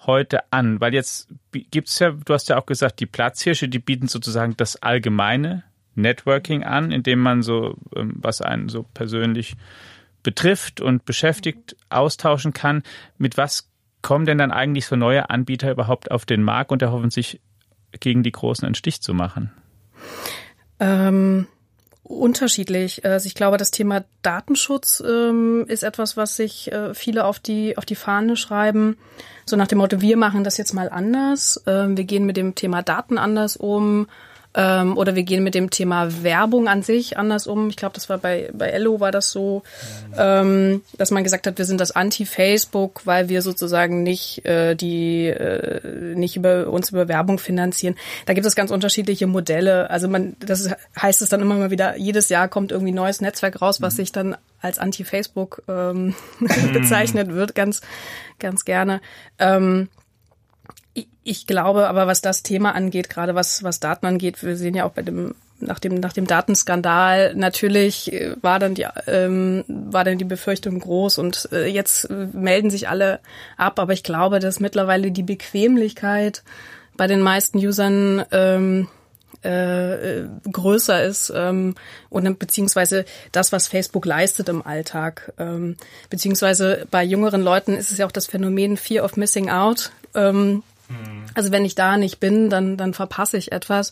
heute 0.08 0.52
an? 0.52 0.80
Weil 0.82 0.94
jetzt 0.94 1.30
gibt's 1.52 2.00
ja, 2.00 2.12
du 2.12 2.34
hast 2.34 2.50
ja 2.50 2.58
auch 2.58 2.66
gesagt, 2.66 3.00
die 3.00 3.06
Platzhirsche, 3.06 3.68
die 3.68 3.80
bieten 3.80 4.08
sozusagen 4.08 4.56
das 4.58 4.82
allgemeine 4.82 5.64
Networking 5.96 6.64
an, 6.64 6.92
indem 6.92 7.20
man 7.20 7.42
so, 7.42 7.78
ähm, 7.96 8.16
was 8.18 8.42
einen 8.42 8.70
so 8.70 8.84
persönlich 8.84 9.56
betrifft 10.24 10.82
und 10.82 11.06
beschäftigt, 11.06 11.76
austauschen 11.90 12.54
kann. 12.54 12.84
Mit 13.18 13.38
was 13.38 13.70
kommen 14.02 14.26
denn 14.26 14.38
dann 14.38 14.52
eigentlich 14.52 14.86
so 14.86 14.96
neue 14.96 15.30
Anbieter 15.30 15.72
überhaupt 15.72 16.12
auf 16.12 16.26
den 16.26 16.44
Markt 16.44 16.72
und 16.72 16.82
erhoffen 16.82 17.12
sich 17.12 17.42
gegen 18.00 18.24
die 18.24 18.32
Großen 18.32 18.66
einen 18.66 18.76
Stich 18.76 19.02
zu 19.02 19.14
machen? 19.14 19.52
Ähm, 20.80 21.48
unterschiedlich. 22.06 23.04
Also 23.04 23.28
ich 23.28 23.36
glaube, 23.36 23.58
das 23.58 23.72
Thema 23.72 24.06
Datenschutz 24.22 25.04
ähm, 25.06 25.66
ist 25.68 25.84
etwas, 25.84 26.16
was 26.16 26.36
sich 26.36 26.72
äh, 26.72 26.94
viele 26.94 27.26
auf 27.26 27.40
die 27.40 27.78
auf 27.78 27.86
die 27.86 27.96
Fahne 27.96 28.38
schreiben. 28.38 28.98
So 29.46 29.56
nach 29.56 29.68
dem 29.68 29.80
Motto: 29.80 30.02
Wir 30.02 30.16
machen 30.16 30.44
das 30.44 30.58
jetzt 30.58 30.74
mal 30.74 30.90
anders. 30.90 31.64
Ähm, 31.66 31.98
wir 31.98 32.04
gehen 32.04 32.26
mit 32.26 32.38
dem 32.38 32.56
Thema 32.56 32.84
Daten 32.84 33.18
anders 33.18 33.58
um. 33.58 34.08
Ähm, 34.56 34.98
oder 34.98 35.16
wir 35.16 35.24
gehen 35.24 35.44
mit 35.44 35.54
dem 35.54 35.70
Thema 35.70 36.24
Werbung 36.24 36.70
an 36.70 36.82
sich 36.82 37.18
anders 37.18 37.46
um. 37.46 37.70
Ich 37.70 37.76
glaube, 37.76 37.94
das 37.94 38.08
war 38.08 38.18
bei, 38.18 38.50
bei 38.54 38.68
Ello 38.70 39.02
war 39.02 39.12
das 39.12 39.32
so, 39.32 39.64
ähm, 40.18 40.82
dass 40.98 41.12
man 41.12 41.24
gesagt 41.24 41.46
hat, 41.46 41.58
wir 41.58 41.66
sind 41.66 41.82
das 41.82 41.92
Anti-Facebook, 41.92 43.02
weil 43.06 43.28
wir 43.28 43.42
sozusagen 43.42 44.04
nicht 44.04 44.46
äh, 44.46 44.76
die 44.76 45.28
äh, 45.28 46.16
nicht 46.16 46.38
über 46.38 46.70
uns 46.70 46.90
über 46.90 47.10
Werbung 47.10 47.38
finanzieren. 47.38 47.96
Da 48.26 48.34
gibt 48.34 48.48
es 48.48 48.56
ganz 48.56 48.72
unterschiedliche 48.72 49.28
Modelle. 49.28 49.90
Also 49.90 50.08
man, 50.08 50.38
das 50.40 50.62
ist, 50.62 50.76
heißt 51.00 51.22
es 51.22 51.30
dann 51.30 51.42
immer 51.42 51.56
mal 51.56 51.72
wieder, 51.72 51.98
jedes 51.98 52.30
Jahr 52.30 52.48
kommt 52.48 52.72
irgendwie 52.72 52.94
ein 52.94 52.96
neues 52.96 53.20
Netzwerk 53.20 53.62
raus, 53.62 53.82
was 53.82 53.94
mhm. 53.94 53.98
sich 53.98 54.12
dann 54.14 54.38
als 54.62 54.80
Anti-Facebook 54.80 55.64
ähm, 55.68 56.16
mhm. 56.40 56.74
bezeichnet 56.74 57.30
wird, 57.34 57.56
ganz, 57.56 57.82
ganz 58.40 58.64
gerne. 58.64 59.02
Ähm, 59.38 59.90
ich 61.24 61.48
glaube 61.48 61.88
aber, 61.90 62.08
was 62.08 62.22
das 62.22 62.44
Thema 62.44 62.74
angeht, 62.74 63.10
gerade 63.10 63.36
was, 63.36 63.64
was 63.64 63.80
Daten 63.80 64.06
angeht, 64.06 64.44
wir 64.44 64.56
sehen 64.56 64.76
ja 64.76 64.86
auch 64.86 64.92
bei 64.92 65.02
dem 65.02 65.36
nach 65.60 65.80
dem 65.80 65.96
nach 65.96 66.14
dem 66.14 66.28
Datenskandal 66.28 67.34
natürlich 67.34 68.12
äh, 68.12 68.36
war 68.42 68.60
dann 68.60 68.76
die 68.76 68.86
ähm, 69.08 69.64
war 69.68 70.04
dann 70.04 70.18
die 70.18 70.26
Befürchtung 70.26 70.80
groß 70.80 71.18
und 71.18 71.50
äh, 71.52 71.68
jetzt 71.68 72.10
äh, 72.10 72.28
melden 72.34 72.70
sich 72.70 72.90
alle 72.90 73.20
ab, 73.56 73.80
aber 73.80 73.94
ich 73.94 74.04
glaube, 74.04 74.40
dass 74.40 74.60
mittlerweile 74.60 75.12
die 75.12 75.24
Bequemlichkeit 75.24 76.44
bei 76.98 77.08
den 77.08 77.22
meisten 77.22 77.58
Usern 77.58 78.26
ähm, 78.32 78.90
äh, 79.44 80.20
äh 80.20 80.28
größer 80.52 81.04
ist 81.04 81.32
ähm, 81.34 81.76
und 82.10 82.38
beziehungsweise 82.38 83.06
das, 83.32 83.52
was 83.52 83.68
Facebook 83.68 84.06
leistet 84.06 84.50
im 84.50 84.66
Alltag. 84.66 85.34
Ähm, 85.38 85.78
beziehungsweise 86.10 86.86
bei 86.92 87.04
jüngeren 87.04 87.42
Leuten 87.42 87.76
ist 87.76 87.92
es 87.92 87.98
ja 87.98 88.06
auch 88.06 88.12
das 88.12 88.28
Phänomen 88.28 88.76
Fear 88.76 89.06
of 89.06 89.16
Missing 89.16 89.50
Out. 89.50 89.92
Ähm, 90.16 90.64
Mhm. 90.90 91.26
Also 91.34 91.52
wenn 91.52 91.66
ich 91.66 91.76
da 91.76 91.98
nicht 91.98 92.20
bin, 92.20 92.50
dann, 92.50 92.78
dann 92.78 92.94
verpasse 92.94 93.38
ich 93.38 93.52
etwas. 93.52 93.92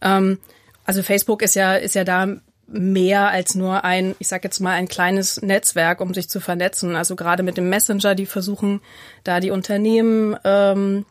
Ähm, 0.00 0.38
also 0.84 1.02
Facebook 1.02 1.42
ist 1.42 1.54
ja, 1.54 1.74
ist 1.74 1.94
ja 1.94 2.04
da 2.04 2.26
mehr 2.66 3.28
als 3.28 3.54
nur 3.54 3.84
ein, 3.84 4.14
ich 4.18 4.28
sag 4.28 4.44
jetzt 4.44 4.60
mal, 4.60 4.72
ein 4.72 4.88
kleines 4.88 5.42
Netzwerk, 5.42 6.00
um 6.00 6.14
sich 6.14 6.28
zu 6.28 6.40
vernetzen. 6.40 6.96
Also 6.96 7.16
gerade 7.16 7.42
mit 7.42 7.56
dem 7.56 7.68
Messenger, 7.68 8.14
die 8.14 8.26
versuchen, 8.26 8.80
da 9.24 9.40
die 9.40 9.50
Unternehmen 9.50 10.36
ähm, 10.44 11.04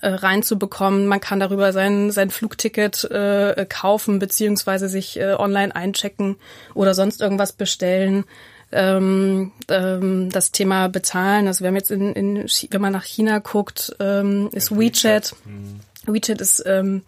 äh, 0.00 0.08
reinzubekommen. 0.08 1.06
Man 1.06 1.20
kann 1.20 1.40
darüber 1.40 1.72
sein, 1.72 2.10
sein 2.10 2.30
Flugticket 2.30 3.04
äh, 3.04 3.66
kaufen, 3.68 4.18
beziehungsweise 4.18 4.88
sich 4.88 5.18
äh, 5.18 5.34
online 5.34 5.74
einchecken 5.74 6.36
oder 6.74 6.94
sonst 6.94 7.20
irgendwas 7.20 7.52
bestellen 7.52 8.24
ähm, 8.72 9.52
ähm, 9.68 10.30
das 10.30 10.52
Thema 10.52 10.88
Bezahlen. 10.88 11.46
Also 11.46 11.60
wir 11.60 11.68
haben 11.68 11.76
jetzt 11.76 11.90
in, 11.90 12.12
in 12.12 12.46
wenn 12.70 12.80
man 12.80 12.92
nach 12.92 13.04
China 13.04 13.38
guckt, 13.38 13.94
ähm, 14.00 14.48
ist 14.52 14.76
WeChat. 14.76 15.34
Mhm. 15.44 15.80
WeChat 16.12 16.40
ist 16.40 16.62
ähm, 16.66 17.02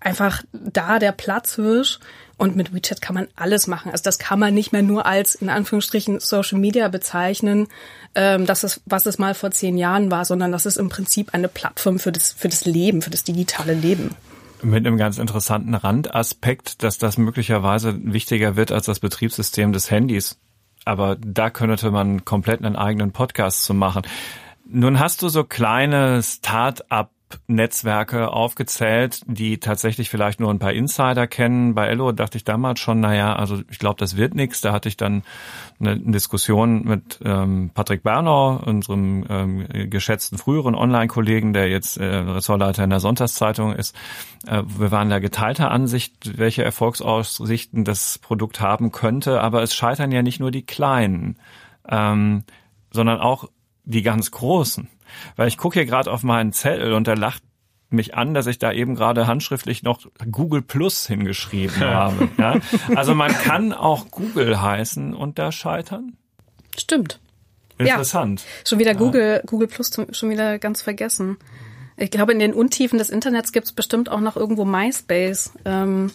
einfach 0.00 0.42
da 0.52 0.98
der 0.98 1.12
Platzhirsch. 1.12 1.98
Und 2.36 2.56
mit 2.56 2.74
WeChat 2.74 3.00
kann 3.00 3.14
man 3.14 3.28
alles 3.36 3.68
machen. 3.68 3.92
Also 3.92 4.02
das 4.02 4.18
kann 4.18 4.40
man 4.40 4.54
nicht 4.54 4.72
mehr 4.72 4.82
nur 4.82 5.06
als 5.06 5.36
in 5.36 5.48
Anführungsstrichen 5.48 6.18
Social 6.18 6.58
Media 6.58 6.88
bezeichnen, 6.88 7.68
ähm, 8.16 8.46
das 8.46 8.64
ist, 8.64 8.80
was 8.86 9.06
es 9.06 9.18
mal 9.18 9.34
vor 9.34 9.50
zehn 9.52 9.78
Jahren 9.78 10.10
war, 10.10 10.24
sondern 10.24 10.52
das 10.52 10.66
ist 10.66 10.76
im 10.76 10.88
Prinzip 10.88 11.32
eine 11.32 11.48
Plattform 11.48 11.98
für 11.98 12.12
das, 12.12 12.32
für 12.32 12.48
das 12.48 12.64
Leben, 12.64 13.02
für 13.02 13.10
das 13.10 13.24
digitale 13.24 13.74
Leben 13.74 14.10
mit 14.64 14.86
einem 14.86 14.96
ganz 14.96 15.18
interessanten 15.18 15.74
Randaspekt, 15.74 16.82
dass 16.82 16.98
das 16.98 17.18
möglicherweise 17.18 17.98
wichtiger 18.02 18.56
wird 18.56 18.72
als 18.72 18.86
das 18.86 19.00
Betriebssystem 19.00 19.72
des 19.72 19.90
Handys. 19.90 20.38
Aber 20.84 21.16
da 21.16 21.50
könnte 21.50 21.90
man 21.90 22.24
komplett 22.24 22.64
einen 22.64 22.76
eigenen 22.76 23.12
Podcast 23.12 23.64
zu 23.64 23.74
machen. 23.74 24.02
Nun 24.66 24.98
hast 24.98 25.22
du 25.22 25.28
so 25.28 25.44
kleine 25.44 26.22
Start-up 26.22 27.10
Top-Netzwerke 27.34 28.30
aufgezählt, 28.30 29.22
die 29.26 29.58
tatsächlich 29.58 30.10
vielleicht 30.10 30.40
nur 30.40 30.50
ein 30.50 30.58
paar 30.58 30.72
Insider 30.72 31.26
kennen. 31.26 31.74
Bei 31.74 31.88
Ello 31.88 32.12
dachte 32.12 32.38
ich 32.38 32.44
damals 32.44 32.80
schon, 32.80 33.00
naja, 33.00 33.34
also 33.34 33.60
ich 33.70 33.78
glaube, 33.78 33.96
das 33.98 34.16
wird 34.16 34.34
nichts. 34.34 34.60
Da 34.60 34.72
hatte 34.72 34.88
ich 34.88 34.96
dann 34.96 35.22
eine 35.80 35.98
Diskussion 35.98 36.84
mit 36.84 37.20
ähm, 37.24 37.70
Patrick 37.74 38.02
Bernau, 38.02 38.56
unserem 38.64 39.24
ähm, 39.28 39.90
geschätzten 39.90 40.38
früheren 40.38 40.74
Online-Kollegen, 40.74 41.52
der 41.52 41.68
jetzt 41.68 41.98
äh, 41.98 42.04
Ressortleiter 42.04 42.84
in 42.84 42.90
der 42.90 43.00
Sonntagszeitung 43.00 43.74
ist. 43.74 43.96
Äh, 44.46 44.62
wir 44.66 44.90
waren 44.90 45.10
da 45.10 45.18
geteilter 45.18 45.70
Ansicht, 45.70 46.38
welche 46.38 46.64
Erfolgsaussichten 46.64 47.84
das 47.84 48.18
Produkt 48.18 48.60
haben 48.60 48.92
könnte. 48.92 49.40
Aber 49.40 49.62
es 49.62 49.74
scheitern 49.74 50.12
ja 50.12 50.22
nicht 50.22 50.40
nur 50.40 50.50
die 50.50 50.64
Kleinen, 50.64 51.38
ähm, 51.88 52.44
sondern 52.90 53.20
auch 53.20 53.48
die 53.84 54.02
ganz 54.02 54.30
Großen. 54.30 54.88
Weil 55.36 55.48
ich 55.48 55.56
gucke 55.56 55.78
hier 55.78 55.86
gerade 55.86 56.10
auf 56.10 56.22
meinen 56.22 56.52
Zettel 56.52 56.92
und 56.92 57.06
der 57.06 57.16
lacht 57.16 57.42
mich 57.90 58.14
an, 58.14 58.34
dass 58.34 58.46
ich 58.46 58.58
da 58.58 58.72
eben 58.72 58.94
gerade 58.94 59.26
handschriftlich 59.26 59.82
noch 59.82 60.06
Google 60.30 60.62
Plus 60.62 61.06
hingeschrieben 61.06 61.80
habe. 61.80 62.28
Ja? 62.38 62.58
Also 62.94 63.14
man 63.14 63.32
kann 63.32 63.72
auch 63.72 64.10
Google 64.10 64.60
heißen 64.60 65.14
und 65.14 65.38
da 65.38 65.52
scheitern. 65.52 66.16
Stimmt. 66.76 67.20
Interessant. 67.78 68.42
Ja. 68.42 68.46
Schon 68.68 68.78
wieder 68.78 68.94
Google, 68.94 69.42
Google 69.46 69.68
Plus 69.68 69.90
schon 70.12 70.30
wieder 70.30 70.58
ganz 70.58 70.82
vergessen. 70.82 71.38
Ich 71.96 72.10
glaube, 72.10 72.32
in 72.32 72.38
den 72.38 72.54
Untiefen 72.54 72.98
des 72.98 73.10
Internets 73.10 73.52
gibt 73.52 73.66
es 73.66 73.72
bestimmt 73.72 74.08
auch 74.08 74.20
noch 74.20 74.36
irgendwo 74.36 74.64
MySpace. 74.64 75.52
Ähm. 75.64 76.10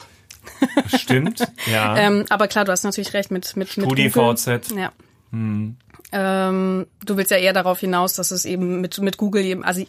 Stimmt, 0.95 1.45
ja. 1.71 1.97
ähm, 1.97 2.25
aber 2.29 2.47
klar, 2.47 2.65
du 2.65 2.71
hast 2.71 2.83
natürlich 2.83 3.13
recht 3.13 3.29
mit 3.29 3.55
mit 3.55 3.69
StudiVZ. 3.69 4.71
Ja. 4.75 4.91
Hm. 5.31 5.77
Ähm, 6.11 6.87
du 7.05 7.17
willst 7.17 7.31
ja 7.31 7.37
eher 7.37 7.53
darauf 7.53 7.79
hinaus, 7.79 8.13
dass 8.13 8.31
es 8.31 8.45
eben 8.45 8.81
mit, 8.81 8.99
mit 8.99 9.17
Google 9.17 9.43
eben, 9.43 9.63
also 9.63 9.83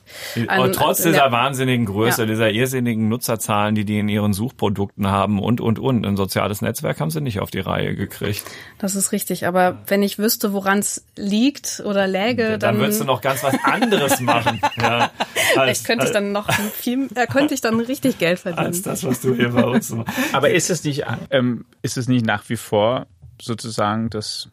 ein, 0.48 0.60
und 0.60 0.74
trotz 0.74 1.02
dieser 1.02 1.26
ja. 1.26 1.32
wahnsinnigen 1.32 1.86
Größe, 1.86 2.22
ja. 2.22 2.26
dieser 2.26 2.50
irrsinnigen 2.50 3.08
Nutzerzahlen, 3.08 3.74
die 3.74 3.84
die 3.84 3.98
in 3.98 4.08
ihren 4.08 4.32
Suchprodukten 4.32 5.06
haben 5.08 5.38
und 5.38 5.60
und 5.60 5.78
und 5.78 6.06
ein 6.06 6.16
soziales 6.16 6.62
Netzwerk 6.62 7.00
haben 7.00 7.10
sie 7.10 7.20
nicht 7.20 7.40
auf 7.40 7.50
die 7.50 7.60
Reihe 7.60 7.94
gekriegt. 7.94 8.42
Das 8.78 8.94
ist 8.94 9.12
richtig, 9.12 9.46
aber 9.46 9.78
wenn 9.86 10.02
ich 10.02 10.18
wüsste, 10.18 10.52
woran 10.52 10.78
es 10.78 11.04
liegt 11.16 11.82
oder 11.84 12.06
läge, 12.06 12.58
dann 12.58 12.70
dann 12.70 12.80
würdest 12.80 13.00
du 13.00 13.04
noch 13.04 13.20
ganz 13.20 13.42
was 13.42 13.54
anderes 13.62 14.20
machen. 14.20 14.60
Ja, 14.76 14.98
als, 14.98 15.10
Vielleicht 15.52 15.84
könnte 15.84 16.06
ich 16.06 16.12
dann 16.12 16.32
noch 16.32 16.52
viel, 16.52 17.08
äh, 17.14 17.26
könnte 17.26 17.54
ich 17.54 17.60
dann 17.60 17.80
richtig 17.80 18.18
Geld 18.18 18.38
verdienen. 18.38 18.66
Als 18.66 18.82
das, 18.82 19.04
was 19.04 19.20
du 19.20 19.34
hier 19.34 19.50
bei 19.50 19.64
uns 19.64 19.90
machst. 19.90 20.12
Aber 20.32 20.50
ist 20.50 20.70
es 20.70 20.84
nicht, 20.84 21.04
ähm, 21.30 21.64
ist 21.82 21.96
es 21.96 22.08
nicht 22.08 22.24
nach 22.24 22.48
wie 22.48 22.56
vor 22.56 23.06
sozusagen 23.40 24.10
das 24.10 24.48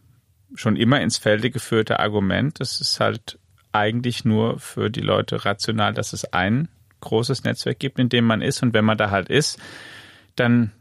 schon 0.56 0.75
immer 0.75 1.01
ins 1.01 1.18
Felde 1.18 1.50
geführte 1.50 2.00
Argument. 2.00 2.60
Es 2.62 2.82
ist 2.82 3.00
halt 3.00 3.39
eigentlich 3.72 4.25
nur 4.25 4.60
für 4.60 4.89
die 4.89 5.01
Leute 5.01 5.46
rational, 5.46 5.94
dass 5.94 6.13
es 6.13 6.34
ein 6.34 6.70
großes 7.01 7.44
Netzwerk 7.44 7.80
gibt, 7.80 8.00
in 8.00 8.10
dem 8.10 8.25
man 8.25 8.42
ist. 8.42 8.63
Und 8.63 8.74
wenn 8.74 8.86
man 8.86 8.98
da 8.98 9.12
halt 9.12 9.30
ist, 9.30 9.60
dann 10.36 10.72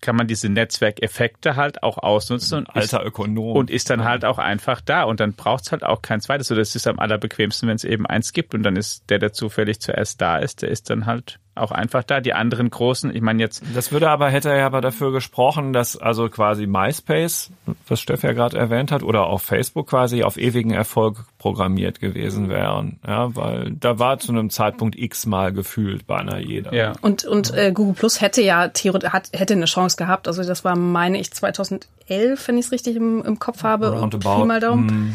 kann 0.00 0.16
man 0.16 0.26
diese 0.26 0.48
Netzwerkeffekte 0.48 1.56
halt 1.56 1.82
auch 1.82 1.98
ausnutzen 1.98 2.58
und 2.58 2.76
alter 2.76 3.00
ist, 3.00 3.06
Ökonom 3.06 3.56
und 3.56 3.70
ist 3.70 3.90
dann 3.90 4.04
halt 4.04 4.24
auch 4.24 4.38
einfach 4.38 4.80
da 4.80 5.04
und 5.04 5.20
dann 5.20 5.32
braucht 5.32 5.64
es 5.64 5.72
halt 5.72 5.84
auch 5.84 6.02
kein 6.02 6.20
zweites. 6.20 6.48
So 6.48 6.54
das 6.54 6.74
ist 6.74 6.86
am 6.86 6.98
allerbequemsten, 6.98 7.68
wenn 7.68 7.76
es 7.76 7.84
eben 7.84 8.06
eins 8.06 8.32
gibt 8.32 8.54
und 8.54 8.62
dann 8.62 8.76
ist 8.76 9.08
der, 9.08 9.18
der 9.18 9.32
zufällig 9.32 9.80
zuerst 9.80 10.20
da 10.20 10.38
ist, 10.38 10.62
der 10.62 10.70
ist 10.70 10.90
dann 10.90 11.06
halt 11.06 11.38
auch 11.56 11.72
einfach 11.72 12.02
da. 12.02 12.20
Die 12.20 12.32
anderen 12.32 12.70
großen, 12.70 13.14
ich 13.14 13.22
meine 13.22 13.42
jetzt. 13.42 13.62
Das 13.74 13.92
würde 13.92 14.10
aber, 14.10 14.30
hätte 14.30 14.50
er 14.50 14.58
ja 14.58 14.66
aber 14.66 14.80
dafür 14.80 15.12
gesprochen, 15.12 15.72
dass 15.72 15.96
also 15.96 16.28
quasi 16.28 16.66
MySpace, 16.66 17.50
was 17.88 18.00
Steff 18.00 18.22
ja 18.22 18.32
gerade 18.32 18.56
erwähnt 18.58 18.92
hat, 18.92 19.02
oder 19.02 19.26
auch 19.26 19.40
Facebook 19.40 19.88
quasi 19.88 20.22
auf 20.22 20.36
ewigen 20.36 20.70
Erfolg 20.70 21.24
programmiert 21.38 22.00
gewesen 22.00 22.48
wären. 22.48 22.98
Ja, 23.06 23.34
weil 23.34 23.72
da 23.72 23.98
war 23.98 24.18
zu 24.18 24.32
einem 24.32 24.50
Zeitpunkt 24.50 24.98
X 24.98 25.26
mal 25.26 25.52
gefühlt 25.52 26.06
beinahe 26.06 26.40
jeder. 26.40 26.74
Ja. 26.74 26.92
Und, 27.00 27.24
und 27.24 27.54
äh, 27.54 27.72
Google 27.72 27.94
Plus 27.94 28.20
hätte 28.20 28.42
ja 28.42 28.68
theoretisch, 28.68 29.10
hat, 29.10 29.30
hätte 29.32 29.54
eine 29.54 29.66
Chance 29.66 29.96
gehabt. 29.96 30.28
Also 30.28 30.42
das 30.42 30.64
war, 30.64 30.76
meine 30.76 31.18
ich, 31.18 31.32
2011, 31.32 32.48
wenn 32.48 32.58
ich 32.58 32.66
es 32.66 32.72
richtig 32.72 32.96
im, 32.96 33.22
im 33.24 33.38
Kopf 33.38 33.62
habe. 33.62 33.90
Roundabout. 33.98 34.44
Mal 34.44 34.60
Daumen. 34.60 34.86
Mm. 34.86 35.14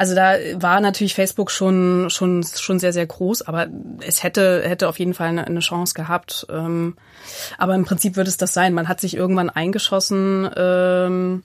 Also 0.00 0.14
da 0.14 0.38
war 0.54 0.80
natürlich 0.80 1.14
Facebook 1.14 1.50
schon 1.50 2.08
schon 2.08 2.42
schon 2.42 2.78
sehr 2.78 2.94
sehr 2.94 3.04
groß, 3.04 3.42
aber 3.42 3.66
es 4.00 4.22
hätte 4.22 4.62
hätte 4.64 4.88
auf 4.88 4.98
jeden 4.98 5.12
Fall 5.12 5.28
eine, 5.28 5.46
eine 5.46 5.60
Chance 5.60 5.92
gehabt. 5.92 6.46
Ähm, 6.48 6.96
aber 7.58 7.74
im 7.74 7.84
Prinzip 7.84 8.16
würde 8.16 8.30
es 8.30 8.38
das 8.38 8.54
sein. 8.54 8.72
Man 8.72 8.88
hat 8.88 8.98
sich 8.98 9.14
irgendwann 9.14 9.50
eingeschossen 9.50 10.48
ähm, 10.56 11.44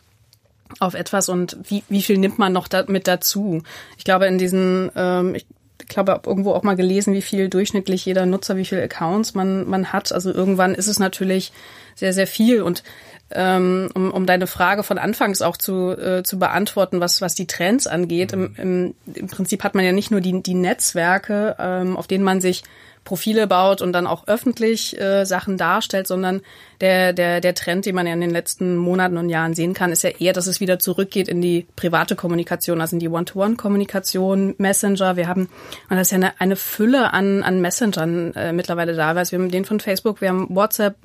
auf 0.79 0.93
etwas 0.93 1.27
und 1.27 1.57
wie 1.63 1.83
wie 1.89 2.01
viel 2.01 2.17
nimmt 2.17 2.39
man 2.39 2.53
noch 2.53 2.69
da, 2.69 2.85
mit 2.87 3.09
dazu? 3.09 3.61
Ich 3.97 4.05
glaube 4.05 4.25
in 4.27 4.37
diesen 4.37 4.89
ähm, 4.95 5.35
ich 5.35 5.45
glaube, 5.89 6.13
habe 6.13 6.29
irgendwo 6.29 6.53
auch 6.53 6.63
mal 6.63 6.77
gelesen, 6.77 7.13
wie 7.13 7.21
viel 7.21 7.49
durchschnittlich 7.49 8.05
jeder 8.05 8.25
Nutzer, 8.25 8.55
wie 8.55 8.63
viele 8.63 8.83
Accounts 8.83 9.33
man, 9.35 9.67
man 9.67 9.91
hat. 9.91 10.13
Also 10.13 10.33
irgendwann 10.33 10.75
ist 10.75 10.87
es 10.87 10.97
natürlich 10.97 11.51
sehr, 11.93 12.13
sehr 12.13 12.25
viel. 12.25 12.61
Und 12.61 12.83
ähm, 13.31 13.89
um, 13.95 14.11
um 14.11 14.25
deine 14.25 14.47
Frage 14.47 14.83
von 14.83 14.97
Anfangs 14.97 15.41
auch 15.41 15.57
zu, 15.57 15.91
äh, 15.91 16.23
zu 16.23 16.37
beantworten, 16.37 16.99
was, 16.99 17.21
was 17.21 17.33
die 17.33 17.47
Trends 17.47 17.87
angeht. 17.87 18.33
Im, 18.33 18.55
im, 18.57 18.95
Im 19.13 19.27
Prinzip 19.27 19.63
hat 19.63 19.75
man 19.75 19.83
ja 19.83 19.91
nicht 19.91 20.11
nur 20.11 20.21
die, 20.21 20.41
die 20.43 20.53
Netzwerke, 20.53 21.55
ähm, 21.59 21.97
auf 21.97 22.07
denen 22.07 22.23
man 22.23 22.41
sich 22.41 22.63
Profile 23.05 23.45
baut 23.45 23.81
und 23.81 23.93
dann 23.93 24.07
auch 24.07 24.27
öffentlich 24.27 24.99
äh, 24.99 25.25
Sachen 25.25 25.57
darstellt, 25.57 26.07
sondern 26.07 26.41
der, 26.81 27.13
der, 27.13 27.39
der 27.39 27.53
Trend, 27.53 27.85
den 27.85 27.95
man 27.95 28.07
ja 28.07 28.13
in 28.13 28.19
den 28.19 28.31
letzten 28.31 28.75
Monaten 28.75 29.17
und 29.17 29.29
Jahren 29.29 29.53
sehen 29.53 29.73
kann, 29.75 29.91
ist 29.91 30.03
ja 30.03 30.09
eher, 30.09 30.33
dass 30.33 30.47
es 30.47 30.59
wieder 30.59 30.79
zurückgeht 30.79 31.27
in 31.27 31.39
die 31.39 31.67
private 31.75 32.15
Kommunikation, 32.15 32.81
also 32.81 32.95
in 32.95 32.99
die 32.99 33.07
One-to-One-Kommunikation, 33.07 34.55
Messenger. 34.57 35.15
Wir 35.15 35.27
haben, 35.27 35.49
und 35.89 35.97
das 35.97 36.07
ist 36.07 36.11
ja 36.11 36.17
eine, 36.17 36.41
eine 36.41 36.55
Fülle 36.55 37.13
an, 37.13 37.43
an 37.43 37.61
Messengern 37.61 38.33
äh, 38.33 38.51
mittlerweile 38.51 38.95
da. 38.95 39.11
Also 39.11 39.33
wir 39.33 39.39
haben 39.39 39.51
den 39.51 39.65
von 39.65 39.79
Facebook, 39.79 40.19
wir 40.19 40.29
haben 40.29 40.47
WhatsApp, 40.49 40.95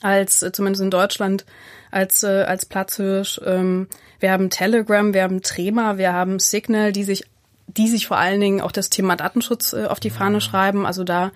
als 0.00 0.42
äh, 0.42 0.52
zumindest 0.52 0.82
in 0.82 0.90
Deutschland 0.90 1.44
als 1.90 2.22
äh, 2.22 2.44
als 2.44 2.66
Platzhirsch. 2.66 3.40
Ähm, 3.44 3.88
wir 4.18 4.32
haben 4.32 4.50
Telegram, 4.50 5.14
wir 5.14 5.22
haben 5.22 5.42
Trema, 5.42 5.98
wir 5.98 6.12
haben 6.12 6.38
Signal, 6.38 6.92
die 6.92 7.04
sich 7.04 7.24
die 7.66 7.88
sich 7.88 8.06
vor 8.06 8.16
allen 8.16 8.40
Dingen 8.40 8.60
auch 8.60 8.72
das 8.72 8.90
Thema 8.90 9.16
Datenschutz 9.16 9.72
äh, 9.72 9.86
auf 9.86 10.00
die 10.00 10.10
Fahne 10.10 10.36
mhm. 10.36 10.40
schreiben, 10.40 10.86
also 10.86 11.04
da 11.04 11.32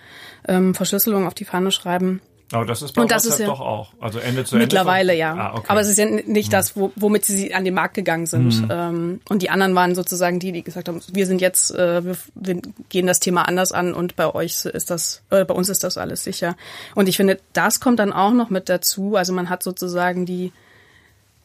ähm, 0.48 0.74
Verschlüsselung 0.74 1.26
auf 1.26 1.34
die 1.34 1.44
Fahne 1.44 1.70
schreiben. 1.70 2.20
Aber 2.54 2.64
das 2.64 2.82
ist 2.82 2.92
bei 2.92 3.02
und 3.02 3.10
das 3.10 3.24
WhatsApp 3.24 3.40
ist 3.40 3.40
ja 3.40 3.46
doch 3.46 3.60
auch. 3.60 3.92
Also 4.00 4.18
Ende 4.18 4.44
zu 4.44 4.56
Ende. 4.56 4.66
Mittlerweile 4.66 5.14
ja. 5.14 5.34
Ah, 5.34 5.54
okay. 5.56 5.66
Aber 5.68 5.80
es 5.80 5.88
ist 5.88 5.98
ja 5.98 6.06
nicht 6.06 6.52
das, 6.52 6.76
wo, 6.76 6.92
womit 6.96 7.24
sie 7.24 7.54
an 7.54 7.64
den 7.64 7.74
Markt 7.74 7.94
gegangen 7.94 8.26
sind. 8.26 8.68
Mhm. 8.68 9.20
Und 9.28 9.42
die 9.42 9.50
anderen 9.50 9.74
waren 9.74 9.94
sozusagen 9.94 10.38
die, 10.38 10.52
die 10.52 10.62
gesagt 10.62 10.88
haben, 10.88 11.00
wir 11.12 11.26
sind 11.26 11.40
jetzt, 11.40 11.74
äh, 11.74 12.04
wir, 12.04 12.16
wir 12.34 12.62
gehen 12.88 13.06
das 13.06 13.20
Thema 13.20 13.42
anders 13.42 13.72
an 13.72 13.94
und 13.94 14.16
bei 14.16 14.32
euch 14.34 14.64
ist 14.64 14.90
das, 14.90 15.22
äh, 15.30 15.44
bei 15.44 15.54
uns 15.54 15.68
ist 15.68 15.84
das 15.84 15.98
alles 15.98 16.24
sicher. 16.24 16.56
Und 16.94 17.08
ich 17.08 17.16
finde, 17.16 17.40
das 17.52 17.80
kommt 17.80 17.98
dann 17.98 18.12
auch 18.12 18.32
noch 18.32 18.50
mit 18.50 18.68
dazu. 18.68 19.16
Also 19.16 19.32
man 19.32 19.50
hat 19.50 19.62
sozusagen 19.62 20.26
die 20.26 20.52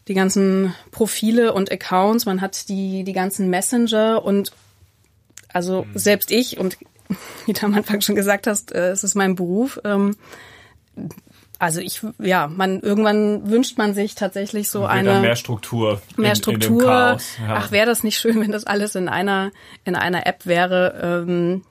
die 0.08 0.16
ganzen 0.16 0.74
Profile 0.90 1.54
und 1.54 1.72
Accounts, 1.72 2.26
man 2.26 2.42
hat 2.42 2.68
die 2.68 3.04
die 3.04 3.14
ganzen 3.14 3.50
Messenger 3.50 4.26
und 4.26 4.52
also 5.54 5.84
mhm. 5.84 5.98
selbst 5.98 6.32
ich 6.32 6.58
und 6.58 6.78
wie 7.46 7.54
du 7.54 7.66
am 7.66 7.74
Anfang 7.74 8.02
schon 8.02 8.16
gesagt 8.16 8.48
hast, 8.48 8.72
äh, 8.72 8.90
es 8.90 9.04
ist 9.04 9.16
mein 9.16 9.36
Beruf. 9.36 9.80
Ähm, 9.84 10.16
also 11.60 11.82
ich, 11.82 12.02
ja, 12.20 12.48
man 12.48 12.80
irgendwann 12.80 13.50
wünscht 13.50 13.78
man 13.78 13.94
sich 13.94 14.16
tatsächlich 14.16 14.70
so 14.70 14.86
eine 14.86 15.20
mehr 15.20 15.36
Struktur, 15.36 16.02
mehr 16.16 16.32
in, 16.32 16.36
Struktur. 16.36 17.18
In 17.38 17.48
ja. 17.48 17.56
Ach, 17.56 17.72
wäre 17.72 17.86
das 17.86 18.04
nicht 18.04 18.18
schön, 18.18 18.40
wenn 18.40 18.52
das 18.52 18.66
alles 18.66 18.96
in 18.96 19.10
einer 19.10 19.52
in 19.84 19.96
einer 19.96 20.26
App 20.26 20.46
wäre. 20.46 21.26
Ähm, 21.28 21.64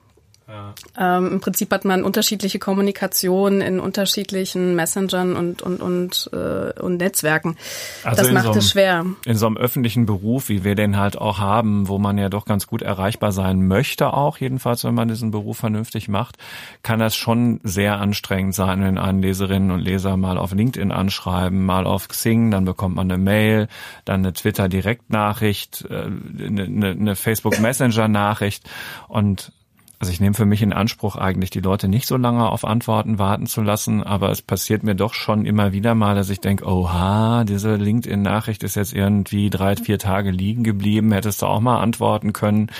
ja. 0.49 0.73
Ähm, 1.17 1.33
Im 1.33 1.39
Prinzip 1.41 1.71
hat 1.71 1.85
man 1.85 2.03
unterschiedliche 2.03 2.59
Kommunikation 2.59 3.61
in 3.61 3.79
unterschiedlichen 3.79 4.75
Messengern 4.75 5.35
und 5.35 5.61
und 5.61 5.81
und 5.81 6.29
äh, 6.33 6.79
und 6.79 6.97
Netzwerken. 6.97 7.55
Also 8.03 8.23
das 8.23 8.31
macht 8.31 8.45
so 8.45 8.51
einem, 8.51 8.59
es 8.59 8.71
schwer. 8.71 9.05
In 9.25 9.35
so 9.35 9.45
einem 9.45 9.57
öffentlichen 9.57 10.05
Beruf, 10.05 10.49
wie 10.49 10.63
wir 10.63 10.75
den 10.75 10.97
halt 10.97 11.17
auch 11.17 11.39
haben, 11.39 11.87
wo 11.87 11.99
man 11.99 12.17
ja 12.17 12.29
doch 12.29 12.45
ganz 12.45 12.67
gut 12.67 12.81
erreichbar 12.81 13.31
sein 13.31 13.67
möchte, 13.67 14.13
auch 14.13 14.37
jedenfalls, 14.37 14.83
wenn 14.83 14.95
man 14.95 15.07
diesen 15.07 15.31
Beruf 15.31 15.57
vernünftig 15.57 16.07
macht, 16.07 16.37
kann 16.81 16.99
das 16.99 17.15
schon 17.15 17.59
sehr 17.63 17.99
anstrengend 17.99 18.55
sein, 18.55 18.81
wenn 18.81 18.97
einen 18.97 19.21
Leserinnen 19.21 19.71
und 19.71 19.79
Leser 19.81 20.17
mal 20.17 20.37
auf 20.37 20.53
LinkedIn 20.53 20.91
anschreiben, 20.91 21.63
mal 21.63 21.85
auf 21.85 22.07
Xing, 22.07 22.49
dann 22.49 22.65
bekommt 22.65 22.95
man 22.95 23.11
eine 23.11 23.21
Mail, 23.21 23.67
dann 24.05 24.21
eine 24.21 24.33
Twitter 24.33 24.67
Direktnachricht, 24.67 25.85
äh, 25.89 26.05
eine, 26.43 26.89
eine 26.89 27.15
Facebook 27.15 27.59
Messenger 27.59 28.07
Nachricht 28.07 28.67
und 29.07 29.51
also 29.99 30.13
ich 30.13 30.21
nehme 30.21 30.33
für 30.33 30.45
mich 30.45 30.61
in 30.61 30.71
Anspruch 30.71 31.17
eigentlich, 31.17 31.49
die 31.49 31.59
Leute 31.59 31.89
nicht 31.89 32.07
so 32.07 32.15
lange 32.15 32.49
auf 32.49 32.63
Antworten 32.63 33.19
warten 33.19 33.47
zu 33.47 33.61
lassen, 33.61 34.01
aber 34.01 34.31
es 34.31 34.41
passiert 34.41 34.81
mir 34.81 34.95
doch 34.95 35.13
schon 35.13 35.45
immer 35.45 35.73
wieder 35.73 35.93
mal, 35.93 36.15
dass 36.15 36.29
ich 36.29 36.39
denke, 36.39 36.65
oha, 36.65 37.43
diese 37.43 37.75
LinkedIn-Nachricht 37.75 38.63
ist 38.63 38.75
jetzt 38.75 38.93
irgendwie 38.93 39.49
drei, 39.49 39.75
vier 39.75 39.99
Tage 39.99 40.31
liegen 40.31 40.63
geblieben, 40.63 41.11
hättest 41.11 41.41
du 41.41 41.47
auch 41.47 41.59
mal 41.59 41.81
antworten 41.81 42.31
können. 42.31 42.71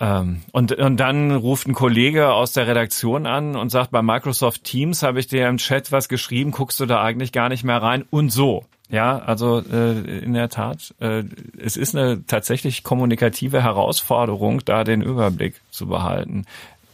Ähm, 0.00 0.42
und, 0.50 0.72
und 0.72 0.96
dann 0.98 1.30
ruft 1.30 1.68
ein 1.68 1.74
Kollege 1.74 2.32
aus 2.32 2.52
der 2.52 2.66
Redaktion 2.66 3.24
an 3.24 3.54
und 3.54 3.70
sagt, 3.70 3.92
bei 3.92 4.02
Microsoft 4.02 4.64
Teams 4.64 5.04
habe 5.04 5.20
ich 5.20 5.28
dir 5.28 5.48
im 5.48 5.58
Chat 5.58 5.92
was 5.92 6.08
geschrieben, 6.08 6.50
guckst 6.50 6.80
du 6.80 6.86
da 6.86 7.00
eigentlich 7.00 7.30
gar 7.30 7.48
nicht 7.48 7.62
mehr 7.62 7.80
rein 7.80 8.04
und 8.10 8.30
so. 8.30 8.64
Ja, 8.92 9.20
also 9.20 9.64
äh, 9.72 10.18
in 10.18 10.34
der 10.34 10.50
Tat, 10.50 10.94
äh, 11.00 11.24
es 11.58 11.78
ist 11.78 11.96
eine 11.96 12.26
tatsächlich 12.26 12.84
kommunikative 12.84 13.62
Herausforderung, 13.62 14.62
da 14.66 14.84
den 14.84 15.00
Überblick 15.00 15.62
zu 15.70 15.86
behalten. 15.86 16.44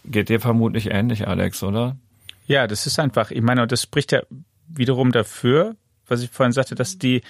geht 0.05 0.28
dir 0.28 0.40
vermutlich 0.40 0.93
ähnlich, 0.93 1.26
Alex, 1.26 1.61
oder? 1.64 1.97
Ja, 2.47 2.69
das 2.69 2.87
ist 2.87 3.00
einfach, 3.00 3.33
ich 3.33 3.43
meine, 3.43 3.67
das 3.67 3.83
spricht 3.83 4.12
ja 4.12 4.23
wiederum 4.69 5.11
dafür, 5.11 5.75
was 6.07 6.23
ich 6.23 6.31
vorhin 6.31 6.52
sagte, 6.52 6.76
dass 6.76 6.99
die, 6.99 7.21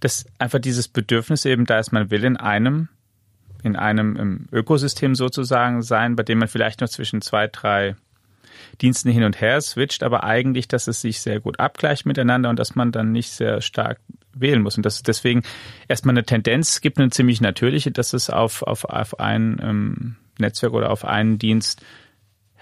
dass 0.00 0.26
einfach 0.40 0.58
dieses 0.58 0.88
Bedürfnis 0.88 1.44
eben 1.44 1.64
da 1.64 1.78
ist, 1.78 1.92
man 1.92 2.10
will 2.10 2.24
in 2.24 2.36
einem, 2.36 2.88
in 3.62 3.76
einem 3.76 4.48
Ökosystem 4.50 5.14
sozusagen 5.14 5.82
sein, 5.82 6.16
bei 6.16 6.24
dem 6.24 6.38
man 6.38 6.48
vielleicht 6.48 6.80
noch 6.80 6.88
zwischen 6.88 7.22
zwei, 7.22 7.46
drei 7.46 7.94
Diensten 8.80 9.10
hin 9.10 9.24
und 9.24 9.40
her 9.40 9.60
switcht, 9.60 10.02
aber 10.02 10.24
eigentlich, 10.24 10.68
dass 10.68 10.86
es 10.86 11.00
sich 11.00 11.20
sehr 11.20 11.40
gut 11.40 11.58
abgleicht 11.60 12.06
miteinander 12.06 12.50
und 12.50 12.58
dass 12.58 12.74
man 12.74 12.92
dann 12.92 13.12
nicht 13.12 13.30
sehr 13.30 13.60
stark 13.60 13.98
wählen 14.34 14.62
muss. 14.62 14.76
Und 14.76 14.84
dass 14.84 14.96
es 14.96 15.02
deswegen 15.02 15.42
erstmal 15.88 16.14
eine 16.14 16.24
Tendenz 16.24 16.80
gibt, 16.80 16.98
eine 16.98 17.10
ziemlich 17.10 17.40
natürliche, 17.40 17.90
dass 17.90 18.12
es 18.12 18.30
auf, 18.30 18.62
auf, 18.62 18.84
auf 18.84 19.18
ein 19.20 19.58
ähm, 19.62 20.16
Netzwerk 20.38 20.72
oder 20.72 20.90
auf 20.90 21.04
einen 21.04 21.38
Dienst 21.38 21.82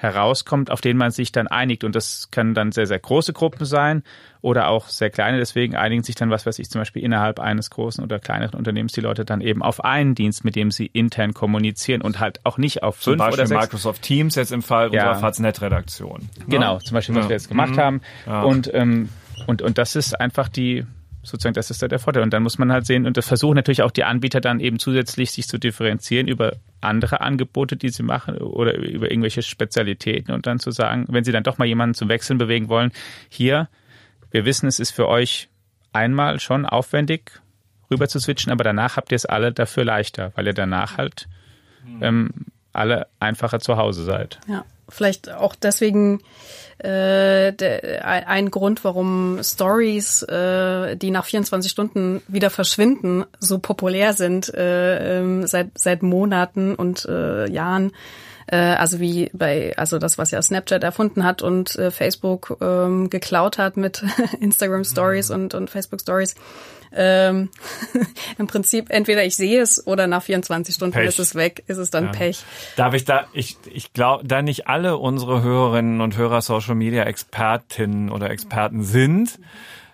herauskommt, 0.04 0.70
auf 0.70 0.80
den 0.80 0.96
man 0.96 1.10
sich 1.10 1.32
dann 1.32 1.46
einigt. 1.48 1.82
Und 1.84 1.94
das 1.96 2.28
können 2.30 2.54
dann 2.54 2.70
sehr, 2.72 2.86
sehr 2.86 2.98
große 2.98 3.32
Gruppen 3.32 3.64
sein 3.64 4.02
oder 4.42 4.68
auch 4.68 4.88
sehr 4.88 5.10
kleine. 5.10 5.38
Deswegen 5.38 5.74
einigen 5.74 6.02
sich 6.02 6.14
dann, 6.14 6.30
was 6.30 6.46
weiß 6.46 6.58
ich, 6.58 6.70
zum 6.70 6.80
Beispiel 6.80 7.02
innerhalb 7.02 7.40
eines 7.40 7.70
großen 7.70 8.04
oder 8.04 8.18
kleineren 8.18 8.56
Unternehmens 8.58 8.92
die 8.92 9.00
Leute 9.00 9.24
dann 9.24 9.40
eben 9.40 9.62
auf 9.62 9.82
einen 9.84 10.14
Dienst, 10.14 10.44
mit 10.44 10.54
dem 10.56 10.70
sie 10.70 10.86
intern 10.86 11.34
kommunizieren 11.34 12.02
und 12.02 12.20
halt 12.20 12.40
auch 12.44 12.58
nicht 12.58 12.82
auf 12.82 13.00
zum 13.00 13.12
fünf 13.14 13.18
Beispiel 13.20 13.40
oder 13.40 13.46
sechs. 13.46 13.60
Microsoft 13.62 14.02
Teams 14.02 14.34
jetzt 14.34 14.52
im 14.52 14.62
Fall 14.62 14.92
Ja. 14.92 15.02
unserer 15.10 15.20
Faznet-Redaktion. 15.20 16.28
Genau, 16.48 16.78
zum 16.78 16.94
Beispiel, 16.94 17.14
was 17.14 17.24
Ja. 17.24 17.28
wir 17.30 17.36
jetzt 17.36 17.48
gemacht 17.48 17.70
Mhm. 17.72 17.78
haben. 17.78 18.00
Ja. 18.26 18.42
Und, 18.42 18.70
ähm, 18.74 19.08
und, 19.46 19.62
und 19.62 19.78
das 19.78 19.96
ist 19.96 20.20
einfach 20.20 20.48
die, 20.48 20.84
sozusagen, 21.24 21.54
das 21.54 21.70
ist 21.70 21.82
da 21.82 21.88
der 21.88 21.98
Vorteil. 21.98 22.22
Und 22.22 22.32
dann 22.32 22.42
muss 22.42 22.58
man 22.58 22.72
halt 22.72 22.86
sehen, 22.86 23.06
und 23.06 23.16
das 23.16 23.26
versuchen 23.26 23.54
natürlich 23.56 23.82
auch 23.82 23.90
die 23.90 24.04
Anbieter 24.04 24.40
dann 24.40 24.60
eben 24.60 24.78
zusätzlich 24.78 25.30
sich 25.30 25.48
zu 25.48 25.58
differenzieren 25.58 26.28
über 26.28 26.56
andere 26.80 27.20
Angebote, 27.20 27.76
die 27.76 27.88
sie 27.88 28.02
machen 28.02 28.38
oder 28.38 28.76
über 28.76 29.10
irgendwelche 29.10 29.42
Spezialitäten 29.42 30.32
und 30.32 30.46
dann 30.46 30.58
zu 30.58 30.70
sagen, 30.70 31.06
wenn 31.08 31.24
sie 31.24 31.32
dann 31.32 31.42
doch 31.42 31.58
mal 31.58 31.66
jemanden 31.66 31.94
zum 31.94 32.08
Wechseln 32.08 32.38
bewegen 32.38 32.68
wollen, 32.68 32.92
hier, 33.28 33.68
wir 34.30 34.44
wissen, 34.44 34.66
es 34.66 34.78
ist 34.78 34.90
für 34.90 35.08
euch 35.08 35.48
einmal 35.92 36.40
schon 36.40 36.66
aufwendig, 36.66 37.40
rüber 37.90 38.08
zu 38.08 38.18
switchen, 38.18 38.52
aber 38.52 38.64
danach 38.64 38.96
habt 38.96 39.12
ihr 39.12 39.16
es 39.16 39.26
alle 39.26 39.52
dafür 39.52 39.84
leichter, 39.84 40.32
weil 40.34 40.46
ihr 40.46 40.54
danach 40.54 40.98
halt 40.98 41.28
ähm, 42.00 42.30
alle 42.72 43.06
einfacher 43.20 43.60
zu 43.60 43.76
Hause 43.76 44.04
seid. 44.04 44.40
Ja, 44.48 44.64
vielleicht 44.88 45.30
auch 45.30 45.54
deswegen 45.54 46.20
äh, 46.78 47.52
ein 48.02 48.24
ein 48.26 48.50
Grund, 48.50 48.84
warum 48.84 49.40
Stories, 49.42 50.22
äh, 50.22 50.96
die 50.96 51.10
nach 51.10 51.24
24 51.24 51.70
Stunden 51.70 52.22
wieder 52.28 52.50
verschwinden, 52.50 53.24
so 53.38 53.58
populär 53.58 54.12
sind 54.12 54.52
äh, 54.52 55.20
ähm, 55.20 55.46
seit 55.46 55.78
seit 55.78 56.02
Monaten 56.02 56.74
und 56.74 57.06
äh, 57.06 57.48
Jahren. 57.50 57.92
Äh, 58.46 58.56
also 58.56 59.00
wie 59.00 59.30
bei, 59.32 59.76
also 59.76 59.98
das, 59.98 60.18
was 60.18 60.30
ja 60.30 60.40
Snapchat 60.42 60.82
erfunden 60.82 61.24
hat 61.24 61.42
und 61.42 61.76
äh, 61.76 61.90
Facebook 61.90 62.56
ähm, 62.60 63.10
geklaut 63.10 63.58
hat 63.58 63.76
mit 63.76 64.04
Instagram 64.40 64.84
Stories 64.84 65.30
und, 65.30 65.54
und 65.54 65.70
Facebook 65.70 66.00
Stories. 66.00 66.34
Ähm, 66.96 67.50
Im 68.38 68.46
Prinzip 68.46 68.86
entweder 68.90 69.24
ich 69.24 69.34
sehe 69.34 69.60
es 69.60 69.84
oder 69.86 70.06
nach 70.06 70.22
24 70.22 70.74
Stunden 70.74 70.94
Pech. 70.94 71.08
ist 71.08 71.18
es 71.18 71.34
weg, 71.34 71.64
ist 71.66 71.78
es 71.78 71.90
dann 71.90 72.06
Ja. 72.06 72.10
Pech. 72.12 72.44
Darf 72.76 72.94
ich 72.94 73.04
da, 73.04 73.26
ich, 73.32 73.56
ich 73.72 73.92
glaube, 73.92 74.26
da 74.26 74.42
nicht 74.42 74.68
alle 74.68 74.96
unsere 74.96 75.42
Hörerinnen 75.42 76.00
und 76.00 76.16
Hörer 76.16 76.40
Social 76.40 76.76
Media 76.76 77.02
Expertinnen 77.04 78.10
oder 78.10 78.30
Experten 78.30 78.84
sind, 78.84 79.40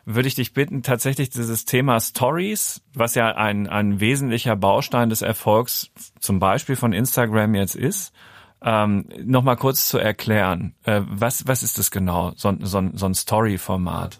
würde 0.04 0.28
ich 0.28 0.34
dich 0.34 0.52
bitten, 0.52 0.82
tatsächlich 0.82 1.30
dieses 1.30 1.64
Thema 1.64 2.00
Stories, 2.00 2.82
was 2.94 3.14
ja 3.14 3.34
ein, 3.34 3.68
ein 3.68 4.00
wesentlicher 4.00 4.56
Baustein 4.56 5.08
des 5.08 5.22
Erfolgs 5.22 5.90
zum 6.18 6.38
Beispiel 6.38 6.76
von 6.76 6.92
Instagram 6.92 7.54
jetzt 7.54 7.76
ist, 7.76 8.12
ähm, 8.62 9.06
nochmal 9.24 9.56
kurz 9.56 9.88
zu 9.88 9.98
erklären. 9.98 10.74
Äh, 10.84 11.00
was, 11.08 11.46
was 11.46 11.62
ist 11.62 11.78
das 11.78 11.90
genau, 11.90 12.32
so, 12.36 12.48
ein- 12.48 12.60
so, 12.64 12.82
so 12.94 13.06
ein 13.06 13.14
Story-Format? 13.14 14.18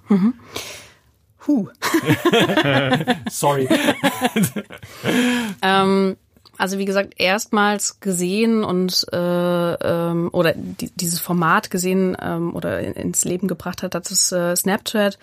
Huh. 1.46 1.68
Sorry. 3.30 3.68
Ähm, 5.62 6.16
also 6.58 6.78
wie 6.78 6.84
gesagt, 6.84 7.14
erstmals 7.16 8.00
gesehen 8.00 8.64
und 8.64 9.06
äh, 9.12 9.16
ähm, 9.16 10.28
oder 10.32 10.52
die, 10.54 10.90
dieses 10.94 11.18
Format 11.20 11.70
gesehen 11.70 12.16
ähm, 12.20 12.54
oder 12.54 12.80
in, 12.80 12.92
ins 12.92 13.24
Leben 13.24 13.48
gebracht 13.48 13.82
hat, 13.82 13.94
das 13.94 14.10
ist 14.10 14.32
äh, 14.32 14.54
Snapchat. 14.54 15.18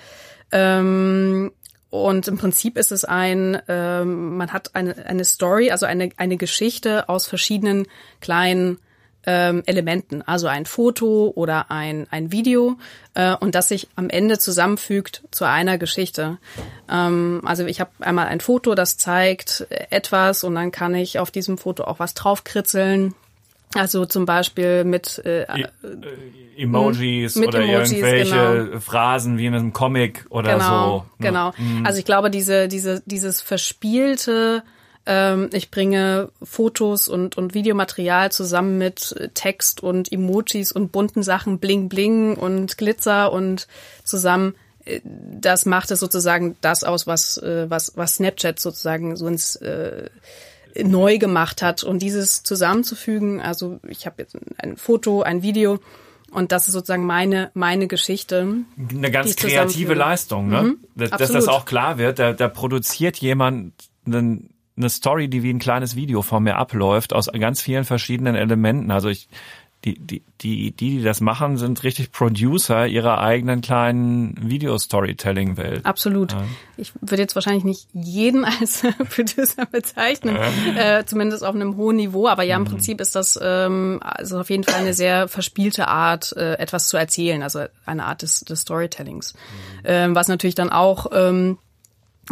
Ähm, 0.51 1.51
und 1.89 2.27
im 2.27 2.37
Prinzip 2.37 2.77
ist 2.77 2.91
es 2.91 3.05
ein, 3.05 3.61
ähm, 3.67 4.37
man 4.37 4.51
hat 4.51 4.75
eine, 4.75 5.05
eine 5.05 5.25
Story, 5.25 5.69
also 5.71 5.85
eine, 5.85 6.09
eine 6.17 6.37
Geschichte 6.37 7.07
aus 7.07 7.27
verschiedenen 7.27 7.87
kleinen 8.19 8.79
ähm, 9.27 9.61
Elementen, 9.65 10.21
also 10.21 10.47
ein 10.47 10.65
Foto 10.65 11.33
oder 11.35 11.69
ein, 11.69 12.07
ein 12.09 12.31
Video 12.31 12.77
äh, 13.13 13.35
und 13.35 13.55
das 13.55 13.67
sich 13.67 13.89
am 13.97 14.09
Ende 14.09 14.39
zusammenfügt 14.39 15.21
zu 15.31 15.43
einer 15.43 15.77
Geschichte. 15.77 16.37
Ähm, 16.89 17.41
also 17.43 17.65
ich 17.65 17.81
habe 17.81 17.91
einmal 17.99 18.27
ein 18.27 18.39
Foto, 18.39 18.73
das 18.73 18.97
zeigt 18.97 19.67
etwas 19.69 20.45
und 20.45 20.55
dann 20.55 20.71
kann 20.71 20.95
ich 20.95 21.19
auf 21.19 21.29
diesem 21.29 21.57
Foto 21.57 21.83
auch 21.83 21.99
was 21.99 22.13
draufkritzeln. 22.13 23.13
Also 23.75 24.05
zum 24.05 24.25
Beispiel 24.25 24.85
mit 24.85 25.19
äh, 25.25 25.45
Emojis 26.55 27.35
Mit 27.35 27.49
oder 27.49 27.63
Emojis, 27.63 27.91
irgendwelche 27.91 28.79
Phrasen 28.79 29.37
wie 29.37 29.45
in 29.45 29.53
einem 29.53 29.73
Comic 29.73 30.25
oder 30.29 30.53
genau, 30.53 30.99
so. 30.99 31.05
Genau. 31.19 31.53
Also 31.83 31.99
ich 31.99 32.05
glaube, 32.05 32.31
diese, 32.31 32.69
diese, 32.69 33.03
dieses 33.05 33.41
verspielte, 33.41 34.63
ähm, 35.07 35.49
ich 35.53 35.71
bringe 35.71 36.29
Fotos 36.43 37.07
und, 37.07 37.37
und 37.37 37.53
Videomaterial 37.53 38.31
zusammen 38.31 38.77
mit 38.77 39.31
Text 39.33 39.81
und 39.81 40.11
Emojis 40.11 40.73
und 40.73 40.91
bunten 40.91 41.23
Sachen, 41.23 41.59
Bling 41.59 41.87
Bling 41.87 42.35
und 42.35 42.77
Glitzer 42.77 43.31
und 43.31 43.67
zusammen. 44.03 44.55
äh, 44.83 44.99
Das 45.03 45.65
macht 45.65 45.91
es 45.91 46.01
sozusagen 46.01 46.57
das 46.59 46.83
aus, 46.83 47.07
was, 47.07 47.37
äh, 47.37 47.69
was, 47.69 47.93
was 47.95 48.15
Snapchat 48.15 48.59
sozusagen 48.59 49.15
so 49.15 49.27
ins 49.27 49.55
äh, 49.55 50.09
neu 50.83 51.17
gemacht 51.17 51.61
hat. 51.61 51.83
Und 51.83 51.99
dieses 52.01 52.43
zusammenzufügen, 52.43 53.39
also 53.41 53.79
ich 53.87 54.05
habe 54.05 54.21
jetzt 54.21 54.37
ein 54.57 54.75
Foto, 54.75 55.21
ein 55.21 55.41
Video 55.41 55.79
und 56.31 56.51
das 56.51 56.67
ist 56.67 56.73
sozusagen 56.73 57.05
meine, 57.05 57.49
meine 57.53 57.87
Geschichte. 57.87 58.45
eine 58.89 59.11
ganz 59.11 59.37
kreative. 59.37 59.93
Leistung, 59.93 60.49
ne? 60.49 60.63
Mhm, 60.63 60.77
dass, 60.95 61.11
dass 61.11 61.31
das 61.31 61.47
auch 61.47 61.63
klar 61.63 61.97
wird, 61.97 62.19
da, 62.19 62.33
da 62.33 62.49
produziert 62.49 63.15
jemand 63.17 63.73
einen, 64.05 64.49
eine 64.77 64.89
Story, 64.89 65.27
die 65.27 65.43
wie 65.43 65.49
ein 65.49 65.59
kleines 65.59 65.95
Video 65.95 66.21
vor 66.21 66.39
mir 66.39 66.55
abläuft, 66.55 67.13
aus 67.13 67.27
ganz 67.27 67.61
vielen 67.61 67.83
verschiedenen 67.83 68.35
Elementen. 68.35 68.91
Also 68.91 69.09
ich, 69.09 69.27
die, 69.85 69.97
die, 69.99 70.23
die, 70.41 70.71
die, 70.71 70.97
die 70.97 71.03
das 71.03 71.21
machen, 71.21 71.57
sind 71.57 71.83
richtig 71.83 72.11
Producer 72.11 72.87
ihrer 72.87 73.19
eigenen 73.19 73.61
kleinen 73.61 74.35
Video-Storytelling-Welt. 74.41 75.85
Absolut. 75.85 76.35
Ich 76.77 76.93
würde 76.99 77.21
jetzt 77.21 77.35
wahrscheinlich 77.35 77.63
nicht 77.63 77.87
jeden 77.93 78.43
als 78.59 78.83
Producer 79.09 79.65
bezeichnen, 79.65 80.37
äh, 80.75 81.05
zumindest 81.05 81.43
auf 81.43 81.55
einem 81.55 81.77
hohen 81.77 81.97
Niveau, 81.97 82.27
aber 82.27 82.43
ja, 82.43 82.57
im 82.57 82.65
Prinzip 82.65 83.01
ist 83.01 83.15
das 83.15 83.39
ähm, 83.41 83.99
also 84.01 84.39
auf 84.39 84.49
jeden 84.49 84.63
Fall 84.63 84.81
eine 84.81 84.93
sehr 84.93 85.27
verspielte 85.27 85.87
Art, 85.87 86.35
äh, 86.35 86.55
etwas 86.55 86.89
zu 86.89 86.97
erzählen, 86.97 87.43
also 87.43 87.65
eine 87.85 88.05
Art 88.05 88.23
des, 88.23 88.41
des 88.41 88.61
Storytellings. 88.61 89.35
Ähm, 89.83 90.15
was 90.15 90.27
natürlich 90.27 90.55
dann 90.55 90.71
auch 90.71 91.07
ähm, 91.13 91.59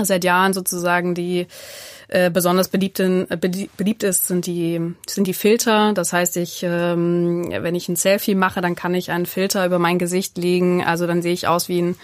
seit 0.02 0.24
Jahren 0.24 0.54
sozusagen 0.54 1.16
die 1.16 1.48
äh, 2.08 2.30
besonders 2.30 2.70
beliebten, 2.70 3.30
äh, 3.30 3.36
belie- 3.36 3.70
beliebt 3.78 4.04
ist, 4.04 4.28
sind 4.28 4.46
die, 4.46 4.80
sind 5.08 5.28
die 5.28 5.34
Filter. 5.34 5.94
Das 5.94 6.14
heißt, 6.14 6.38
ich, 6.38 6.64
ähm, 6.64 7.50
wenn 7.50 7.76
ich 7.76 7.90
ein 7.90 7.96
Selfie 7.96 8.36
mache, 8.36 8.62
dann 8.62 8.76
kann 8.76 8.94
ich 8.94 9.12
einen 9.12 9.26
Filter 9.26 9.66
über 9.66 9.80
mein 9.80 10.00
Gesicht 10.00 10.38
legen. 10.38 10.84
Also 10.84 11.08
dann 11.08 11.22
sehe 11.22 11.34
ich 11.34 11.48
aus 11.48 11.70
wie 11.70 11.82
ein, 11.82 11.96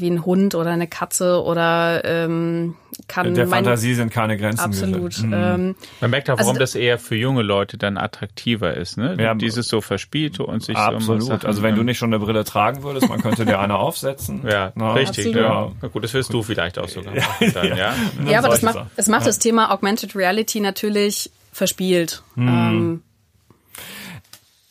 wie 0.00 0.10
ein 0.10 0.24
Hund 0.24 0.54
oder 0.54 0.70
eine 0.70 0.86
Katze 0.86 1.42
oder 1.42 2.04
ähm, 2.04 2.74
kann 3.08 3.34
Der 3.34 3.46
mein, 3.46 3.64
Fantasie 3.64 3.94
sind 3.94 4.12
keine 4.12 4.36
Grenzen 4.36 4.60
absolut. 4.60 5.22
Mhm. 5.22 5.32
Ähm, 5.34 5.74
Man 6.00 6.10
merkt 6.10 6.28
auch, 6.30 6.38
warum 6.38 6.50
Also- 6.50 6.60
das 6.60 6.74
eher 6.74 6.98
für 6.98 7.16
junge 7.16 7.42
Leute 7.42 7.78
dann 7.78 7.96
attraktiver 7.96 8.74
ist, 8.74 8.98
ne? 8.98 9.16
Ja, 9.18 9.34
Dieses 9.34 9.68
so 9.68 9.80
verspielte 9.80 10.44
und 10.44 10.62
sich 10.62 10.76
so 10.76 10.82
Absolut. 10.82 11.44
Also 11.44 11.62
wenn 11.62 11.74
du 11.74 11.82
nicht 11.82 11.98
schon 11.98 12.12
eine 12.12 12.22
Brille 12.24 12.44
tragen 12.44 12.82
würdest, 12.82 13.08
man 13.08 13.20
könnte 13.22 13.44
dir 13.46 13.58
eine 13.58 13.76
aufsetzen. 13.76 14.42
Ja, 14.46 14.72
Na, 14.74 14.92
richtig. 14.92 15.26
Absolut. 15.26 15.36
Ja. 15.36 15.72
Na 15.82 15.88
gut, 15.88 16.04
das 16.04 16.14
wirst 16.14 16.32
du 16.32 16.42
vielleicht 16.42 16.78
auch 16.78 16.88
sogar 16.88 17.14
machen 17.14 17.52
dann, 17.52 17.66
ja. 17.76 17.94
ja, 18.28 18.38
aber 18.38 18.48
das 18.48 18.62
macht, 18.62 18.78
es 18.96 19.08
macht 19.08 19.26
das 19.26 19.38
Thema 19.38 19.72
Augmented 19.72 20.14
Reality 20.14 20.60
natürlich 20.60 21.30
verspielt. 21.52 22.22
Ähm, 22.36 23.02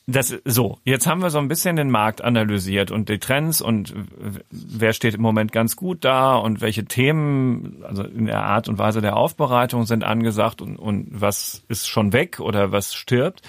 Das 0.08 0.36
so, 0.46 0.78
jetzt 0.84 1.08
haben 1.08 1.24
wir 1.24 1.32
so 1.32 1.40
ein 1.40 1.48
bisschen 1.48 1.78
den 1.78 1.90
Markt 1.90 2.24
analysiert 2.24 2.92
und 2.92 3.10
die 3.10 3.18
Trends 3.18 3.60
und 3.60 3.92
wer 4.52 4.94
steht 4.94 5.16
im 5.16 5.22
Moment 5.22 5.52
ganz 5.52 5.76
gut 5.76 6.06
da 6.06 6.36
und 6.36 6.62
welche 6.62 6.86
Themen, 6.86 7.84
also 7.84 8.04
in 8.04 8.28
der 8.28 8.44
Art 8.44 8.70
und 8.70 8.78
Weise 8.78 9.02
der 9.02 9.18
Aufbereitung 9.18 9.88
sind 9.88 10.04
angesagt 10.04 10.62
und, 10.62 10.78
und 10.78 11.08
was 11.10 11.64
ist 11.70 11.88
schon 11.88 12.14
weg 12.14 12.40
oder 12.40 12.72
was 12.72 12.94
stirbt. 12.94 13.42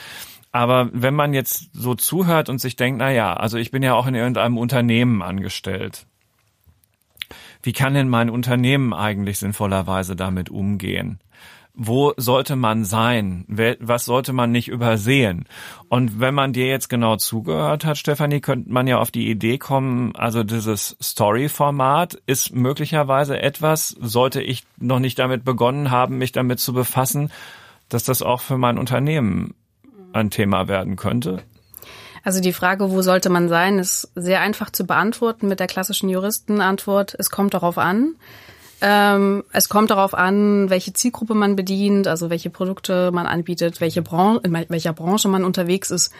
Aber 0.50 0.88
wenn 0.94 1.14
man 1.14 1.34
jetzt 1.34 1.74
so 1.74 1.94
zuhört 1.94 2.48
und 2.48 2.58
sich 2.58 2.76
denkt, 2.76 3.00
na 3.00 3.10
ja, 3.10 3.34
also 3.34 3.58
ich 3.58 3.70
bin 3.70 3.82
ja 3.82 3.92
auch 3.92 4.06
in 4.06 4.14
irgendeinem 4.14 4.56
Unternehmen 4.56 5.20
angestellt. 5.20 6.06
Wie 7.62 7.74
kann 7.74 7.92
denn 7.92 8.08
mein 8.08 8.30
Unternehmen 8.30 8.94
eigentlich 8.94 9.38
sinnvollerweise 9.38 10.16
damit 10.16 10.48
umgehen? 10.48 11.20
Wo 11.76 12.14
sollte 12.16 12.56
man 12.56 12.84
sein? 12.84 13.44
Was 13.80 14.06
sollte 14.06 14.32
man 14.32 14.50
nicht 14.50 14.68
übersehen? 14.68 15.46
Und 15.88 16.18
wenn 16.18 16.34
man 16.34 16.54
dir 16.54 16.66
jetzt 16.66 16.88
genau 16.88 17.16
zugehört 17.16 17.84
hat, 17.84 17.98
Stefanie, 17.98 18.40
könnte 18.40 18.72
man 18.72 18.86
ja 18.86 18.98
auf 18.98 19.10
die 19.10 19.30
Idee 19.30 19.58
kommen, 19.58 20.16
also 20.16 20.42
dieses 20.42 20.96
Story-Format 21.02 22.14
ist 22.26 22.54
möglicherweise 22.54 23.40
etwas, 23.40 23.90
sollte 24.00 24.40
ich 24.40 24.64
noch 24.78 25.00
nicht 25.00 25.18
damit 25.18 25.44
begonnen 25.44 25.90
haben, 25.90 26.16
mich 26.16 26.32
damit 26.32 26.60
zu 26.60 26.72
befassen, 26.72 27.30
dass 27.90 28.04
das 28.04 28.22
auch 28.22 28.40
für 28.40 28.56
mein 28.56 28.78
Unternehmen 28.78 29.54
ein 30.14 30.30
Thema 30.30 30.68
werden 30.68 30.96
könnte? 30.96 31.42
Also 32.24 32.40
die 32.40 32.54
Frage, 32.54 32.90
wo 32.90 33.02
sollte 33.02 33.28
man 33.28 33.48
sein, 33.48 33.78
ist 33.78 34.10
sehr 34.16 34.40
einfach 34.40 34.70
zu 34.70 34.84
beantworten 34.84 35.46
mit 35.46 35.60
der 35.60 35.68
klassischen 35.68 36.08
Juristenantwort. 36.08 37.14
Es 37.18 37.30
kommt 37.30 37.54
darauf 37.54 37.78
an. 37.78 38.16
Ähm, 38.80 39.44
es 39.52 39.68
kommt 39.68 39.90
darauf 39.90 40.14
an, 40.14 40.68
welche 40.68 40.92
Zielgruppe 40.92 41.34
man 41.34 41.56
bedient, 41.56 42.06
also 42.06 42.30
welche 42.30 42.50
Produkte 42.50 43.10
man 43.10 43.26
anbietet, 43.26 43.80
welche 43.80 44.02
Bran 44.02 44.38
in 44.42 44.52
welcher 44.68 44.92
Branche 44.92 45.28
man 45.28 45.44
unterwegs 45.44 45.90
ist. 45.90 46.12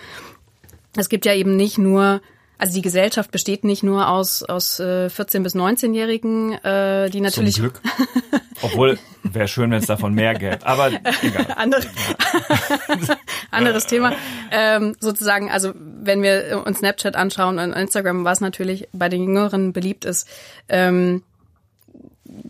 Es 0.97 1.09
gibt 1.09 1.27
ja 1.27 1.35
eben 1.35 1.57
nicht 1.57 1.79
nur 1.79 2.21
also 2.59 2.75
die 2.75 2.83
Gesellschaft 2.83 3.31
besteht 3.31 3.64
nicht 3.64 3.83
nur 3.83 4.09
aus 4.09 4.42
aus 4.42 4.81
äh, 4.81 5.11
14 5.11 5.42
bis 5.42 5.55
19-Jährigen, 5.55 6.53
äh, 6.53 7.11
die 7.11 7.21
natürlich 7.21 7.57
Zum 7.57 7.64
Glück. 7.64 7.81
Obwohl 8.62 8.99
wäre 9.23 9.49
schön, 9.49 9.71
wenn 9.71 9.81
es 9.81 9.87
davon 9.87 10.14
mehr 10.14 10.35
gäbe. 10.35 10.64
Aber 10.64 10.88
egal. 10.88 11.47
Andere, 11.57 11.83
anderes 13.51 13.87
Thema. 13.87 14.12
Ähm, 14.51 14.97
sozusagen, 15.01 15.51
also 15.51 15.73
wenn 15.75 16.23
wir 16.23 16.62
uns 16.64 16.79
Snapchat 16.79 17.16
anschauen 17.16 17.59
und 17.59 17.75
Instagram, 17.75 18.25
was 18.25 18.40
natürlich 18.40 18.88
bei 18.92 19.11
den 19.11 19.23
Jüngeren 19.23 19.75
beliebt 19.75 20.07
ist, 20.07 20.27
ähm, 20.71 21.23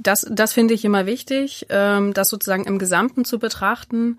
das, 0.06 0.26
das 0.30 0.52
finde 0.52 0.74
ich 0.74 0.84
immer 0.84 1.06
wichtig, 1.06 1.66
ähm, 1.68 2.12
das 2.12 2.28
sozusagen 2.28 2.64
im 2.64 2.78
Gesamten 2.78 3.24
zu 3.24 3.38
betrachten. 3.38 4.18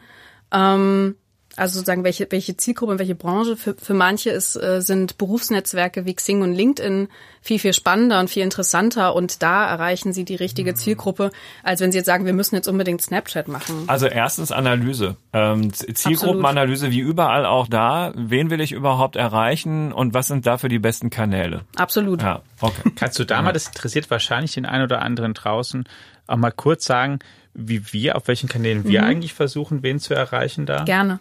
Ähm, 0.51 1.15
also 1.57 1.79
sozusagen 1.79 2.03
welche, 2.03 2.27
welche 2.29 2.55
Zielgruppe 2.55 2.93
und 2.93 2.99
welche 2.99 3.15
Branche. 3.15 3.57
Für, 3.57 3.73
für 3.73 3.93
manche 3.93 4.29
ist, 4.29 4.55
äh, 4.55 4.81
sind 4.81 5.17
Berufsnetzwerke 5.17 6.05
wie 6.05 6.13
Xing 6.13 6.41
und 6.43 6.53
LinkedIn 6.53 7.07
viel, 7.41 7.59
viel 7.59 7.73
spannender 7.73 8.19
und 8.19 8.29
viel 8.29 8.43
interessanter 8.43 9.15
und 9.15 9.41
da 9.41 9.67
erreichen 9.67 10.13
sie 10.13 10.23
die 10.23 10.35
richtige 10.35 10.71
mhm. 10.71 10.75
Zielgruppe, 10.75 11.31
als 11.63 11.81
wenn 11.81 11.91
sie 11.91 11.97
jetzt 11.97 12.05
sagen, 12.05 12.25
wir 12.25 12.33
müssen 12.33 12.55
jetzt 12.55 12.67
unbedingt 12.67 13.01
Snapchat 13.01 13.47
machen. 13.47 13.85
Also 13.87 14.05
erstens 14.05 14.51
Analyse. 14.51 15.17
Ähm, 15.33 15.73
Zielgruppenanalyse 15.73 16.91
wie 16.91 16.99
überall 16.99 17.45
auch 17.45 17.67
da. 17.67 18.13
Wen 18.15 18.49
will 18.49 18.61
ich 18.61 18.71
überhaupt 18.71 19.15
erreichen 19.15 19.91
und 19.91 20.13
was 20.13 20.27
sind 20.27 20.45
dafür 20.45 20.69
die 20.69 20.79
besten 20.79 21.09
Kanäle? 21.09 21.61
Absolut. 21.75 22.21
Ja, 22.21 22.41
okay. 22.61 22.91
Kannst 22.95 23.17
du 23.17 23.25
da 23.25 23.41
mal, 23.41 23.53
das 23.53 23.67
interessiert 23.67 24.09
wahrscheinlich 24.11 24.53
den 24.53 24.65
einen 24.65 24.83
oder 24.83 25.01
anderen 25.01 25.33
draußen, 25.33 25.85
auch 26.27 26.37
mal 26.37 26.51
kurz 26.51 26.85
sagen, 26.85 27.19
wie 27.57 27.91
wir, 27.91 28.15
auf 28.15 28.27
welchen 28.27 28.47
Kanälen 28.47 28.85
wir 28.85 29.01
mhm. 29.01 29.07
eigentlich 29.07 29.33
versuchen, 29.33 29.83
wen 29.83 29.99
zu 29.99 30.13
erreichen 30.13 30.65
da? 30.65 30.83
Gerne. 30.83 31.19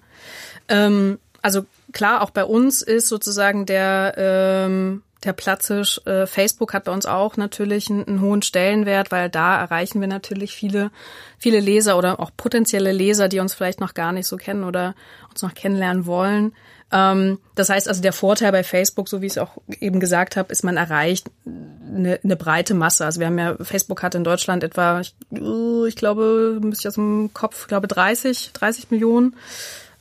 Ähm, 0.69 1.19
also 1.43 1.65
klar, 1.93 2.23
auch 2.23 2.31
bei 2.31 2.45
uns 2.45 2.83
ist 2.83 3.09
sozusagen 3.09 3.67
der 3.67 4.15
ähm, 4.17 5.03
der 5.25 5.33
Platzisch, 5.33 6.01
äh, 6.07 6.27
Facebook 6.27 6.75
hat 6.75 6.85
bei 6.85 6.93
uns 6.93 7.07
auch 7.07 7.37
natürlich 7.37 7.91
einen, 7.91 8.07
einen, 8.07 8.21
hohen 8.21 8.43
Stellenwert, 8.43 9.11
weil 9.11 9.31
da 9.31 9.59
erreichen 9.59 10.01
wir 10.01 10.09
natürlich 10.09 10.53
viele, 10.53 10.91
viele 11.39 11.59
Leser 11.59 11.97
oder 11.99 12.21
auch 12.21 12.31
potenzielle 12.37 12.93
Leser, 12.93 13.29
die 13.29 13.41
uns 13.41 13.55
vielleicht 13.55 13.81
noch 13.81 13.95
gar 13.95 14.13
nicht 14.13 14.27
so 14.27 14.37
kennen 14.37 14.63
oder 14.63 14.95
uns 15.31 15.43
noch 15.43 15.55
kennenlernen 15.55 16.07
wollen. 16.07 16.53
Ähm, 16.93 17.39
das 17.55 17.69
heißt 17.69 17.89
also, 17.89 18.01
der 18.01 18.13
Vorteil 18.13 18.53
bei 18.53 18.63
Facebook, 18.63 19.09
so 19.09 19.21
wie 19.21 19.27
ich 19.27 19.33
es 19.33 19.39
auch 19.39 19.59
eben 19.81 19.99
gesagt 19.99 20.37
habe, 20.37 20.53
ist, 20.53 20.63
man 20.63 20.77
erreicht 20.77 21.31
eine, 21.45 22.21
eine 22.23 22.37
breite 22.37 22.75
Masse. 22.75 23.05
Also 23.05 23.21
wir 23.21 23.27
haben 23.27 23.39
ja, 23.39 23.57
Facebook 23.61 24.03
hat 24.03 24.15
in 24.15 24.25
Deutschland 24.25 24.63
etwa, 24.63 25.01
ich, 25.01 25.15
ich 25.31 25.97
glaube, 25.97 26.59
müsste 26.63 26.83
ich 26.83 26.89
aus 26.89 26.95
dem 26.95 27.31
Kopf, 27.35 27.63
ich 27.63 27.69
glaube 27.69 27.89
30, 27.89 28.53
30 28.53 28.91
Millionen 28.91 29.35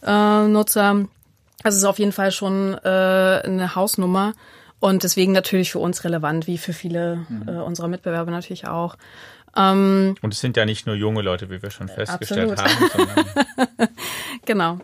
äh, 0.06 0.48
Nutzer. 0.48 1.08
Also 1.64 1.76
es 1.76 1.82
ist 1.82 1.86
auf 1.86 2.00
jeden 2.00 2.12
Fall 2.12 2.32
schon 2.32 2.76
äh, 2.84 2.88
eine 2.88 3.76
Hausnummer 3.76 4.34
und 4.80 5.02
deswegen 5.02 5.32
natürlich 5.32 5.72
für 5.72 5.80
uns 5.80 6.04
relevant, 6.04 6.46
wie 6.46 6.60
für 6.60 6.74
viele 6.74 7.26
mhm. 7.28 7.48
äh, 7.48 7.52
unserer 7.54 7.88
Mitbewerber 7.88 8.30
natürlich 8.30 8.68
auch. 8.68 8.98
Ähm, 9.58 10.16
und 10.22 10.34
es 10.34 10.42
sind 10.42 10.58
ja 10.58 10.66
nicht 10.66 10.86
nur 10.86 10.96
junge 10.96 11.22
Leute, 11.22 11.50
wie 11.50 11.62
wir 11.62 11.72
schon 11.72 11.88
festgestellt 11.88 12.60
absolut. 12.60 12.94
haben. 12.94 13.88
genau. 14.46 14.80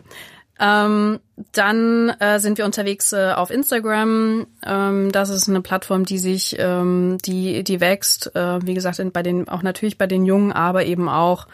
Ähm, 0.62 1.18
dann 1.52 2.10
äh, 2.20 2.38
sind 2.38 2.56
wir 2.56 2.64
unterwegs 2.64 3.12
äh, 3.12 3.32
auf 3.34 3.50
Instagram. 3.50 4.46
Ähm, 4.64 5.10
das 5.10 5.28
ist 5.28 5.48
eine 5.48 5.60
Plattform, 5.60 6.04
die 6.04 6.18
sich, 6.18 6.54
ähm, 6.58 7.18
die, 7.24 7.64
die 7.64 7.80
wächst. 7.80 8.34
Äh, 8.36 8.64
wie 8.64 8.74
gesagt, 8.74 9.02
bei 9.12 9.24
den, 9.24 9.48
auch 9.48 9.62
natürlich 9.62 9.98
bei 9.98 10.06
den 10.06 10.24
Jungen, 10.24 10.52
aber 10.52 10.84
eben 10.84 11.08
auch 11.08 11.48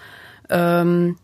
ähm, 0.51 1.17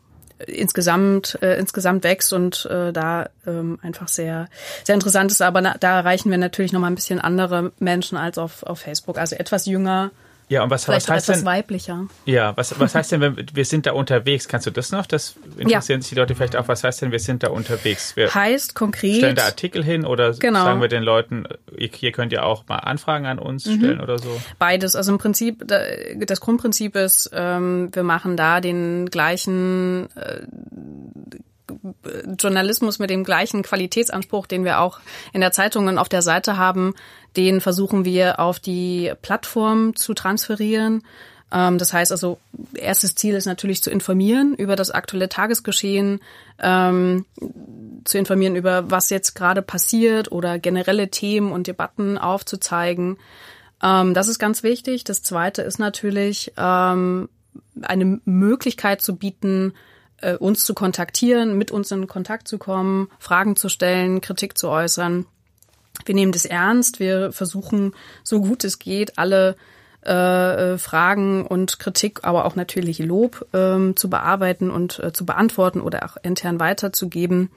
insgesamt 0.46 1.38
äh, 1.42 1.58
insgesamt 1.58 2.04
wächst 2.04 2.32
und 2.32 2.66
äh, 2.66 2.92
da 2.92 3.28
ähm, 3.46 3.78
einfach 3.82 4.08
sehr 4.08 4.48
sehr 4.82 4.94
interessant 4.94 5.30
ist. 5.30 5.42
Aber 5.42 5.60
na, 5.60 5.76
da 5.78 5.98
erreichen 5.98 6.30
wir 6.30 6.38
natürlich 6.38 6.72
noch 6.72 6.80
mal 6.80 6.88
ein 6.88 6.94
bisschen 6.94 7.20
andere 7.20 7.72
Menschen 7.78 8.16
als 8.16 8.38
auf 8.38 8.62
auf 8.62 8.80
Facebook. 8.80 9.18
Also 9.18 9.36
etwas 9.36 9.66
jünger 9.66 10.10
ja, 10.48 10.62
und 10.62 10.70
was, 10.70 10.88
was 10.88 11.08
heißt 11.08 11.28
etwas 11.28 11.38
denn? 11.38 11.46
weiblicher. 11.46 12.06
Ja, 12.26 12.56
was, 12.56 12.78
was 12.78 12.94
heißt 12.94 13.12
denn, 13.12 13.20
wenn 13.20 13.46
wir 13.52 13.64
sind 13.64 13.86
da 13.86 13.92
unterwegs? 13.92 14.46
Kannst 14.46 14.66
du 14.66 14.70
das 14.70 14.92
noch? 14.92 15.06
Das 15.06 15.36
interessieren 15.56 16.00
ja. 16.00 16.02
sich 16.02 16.10
die 16.10 16.14
Leute 16.14 16.34
vielleicht 16.34 16.56
auch. 16.56 16.68
Was 16.68 16.84
heißt 16.84 17.02
denn, 17.02 17.12
wir 17.12 17.18
sind 17.18 17.42
da 17.42 17.48
unterwegs? 17.48 18.14
Wir 18.16 18.34
heißt 18.34 18.74
konkret. 18.74 19.16
Stellen 19.16 19.36
da 19.36 19.44
Artikel 19.44 19.82
hin 19.82 20.04
oder 20.04 20.32
genau. 20.34 20.64
sagen 20.64 20.80
wir 20.80 20.88
den 20.88 21.02
Leuten, 21.02 21.44
hier 21.76 22.12
könnt 22.12 22.32
ihr 22.32 22.44
auch 22.44 22.66
mal 22.68 22.76
Anfragen 22.76 23.26
an 23.26 23.38
uns 23.38 23.66
mhm. 23.66 23.78
stellen 23.78 24.00
oder 24.00 24.18
so? 24.18 24.40
Beides. 24.58 24.96
Also 24.96 25.12
im 25.12 25.18
Prinzip, 25.18 25.64
das 25.66 26.40
Grundprinzip 26.40 26.94
ist, 26.96 27.30
ähm, 27.32 27.88
wir 27.92 28.02
machen 28.02 28.36
da 28.36 28.60
den 28.60 29.06
gleichen 29.06 30.08
äh, 30.16 30.42
Journalismus 32.38 32.98
mit 32.98 33.10
dem 33.10 33.24
gleichen 33.24 33.62
Qualitätsanspruch, 33.62 34.46
den 34.46 34.64
wir 34.64 34.80
auch 34.80 35.00
in 35.32 35.40
der 35.40 35.52
Zeitung 35.52 35.86
und 35.86 35.98
auf 35.98 36.08
der 36.08 36.22
Seite 36.22 36.56
haben, 36.56 36.94
den 37.36 37.60
versuchen 37.60 38.04
wir 38.04 38.40
auf 38.40 38.58
die 38.58 39.12
Plattform 39.22 39.96
zu 39.96 40.14
transferieren. 40.14 41.02
Ähm, 41.52 41.78
das 41.78 41.92
heißt 41.92 42.12
also, 42.12 42.38
erstes 42.74 43.14
Ziel 43.14 43.34
ist 43.34 43.46
natürlich 43.46 43.82
zu 43.82 43.90
informieren 43.90 44.54
über 44.54 44.76
das 44.76 44.90
aktuelle 44.90 45.28
Tagesgeschehen, 45.28 46.20
ähm, 46.58 47.24
zu 48.04 48.18
informieren 48.18 48.56
über 48.56 48.90
was 48.90 49.10
jetzt 49.10 49.34
gerade 49.34 49.62
passiert 49.62 50.32
oder 50.32 50.58
generelle 50.58 51.08
Themen 51.08 51.52
und 51.52 51.66
Debatten 51.66 52.18
aufzuzeigen. 52.18 53.18
Ähm, 53.82 54.14
das 54.14 54.28
ist 54.28 54.38
ganz 54.38 54.62
wichtig. 54.62 55.04
Das 55.04 55.22
zweite 55.22 55.62
ist 55.62 55.78
natürlich, 55.78 56.52
eine 56.56 58.20
Möglichkeit 58.24 59.00
zu 59.00 59.16
bieten, 59.16 59.74
äh, 60.24 60.36
uns 60.36 60.64
zu 60.64 60.74
kontaktieren, 60.74 61.56
mit 61.58 61.70
uns 61.70 61.90
in 61.90 62.06
Kontakt 62.06 62.48
zu 62.48 62.58
kommen, 62.58 63.08
Fragen 63.18 63.56
zu 63.56 63.68
stellen, 63.68 64.20
Kritik 64.20 64.56
zu 64.56 64.68
äußern. 64.68 65.26
Wir 66.04 66.14
nehmen 66.14 66.32
das 66.32 66.44
ernst. 66.44 67.00
Wir 67.00 67.32
versuchen, 67.32 67.94
so 68.22 68.40
gut 68.40 68.64
es 68.64 68.78
geht, 68.78 69.18
alle 69.18 69.56
äh, 70.04 70.74
äh, 70.74 70.78
Fragen 70.78 71.46
und 71.46 71.78
Kritik, 71.78 72.20
aber 72.24 72.44
auch 72.44 72.56
natürlich 72.56 72.98
Lob 72.98 73.46
ähm, 73.54 73.96
zu 73.96 74.10
bearbeiten 74.10 74.70
und 74.70 74.98
äh, 74.98 75.14
zu 75.14 75.24
beantworten 75.24 75.80
oder 75.80 76.04
auch 76.04 76.18
intern 76.22 76.60
weiterzugeben. 76.60 77.50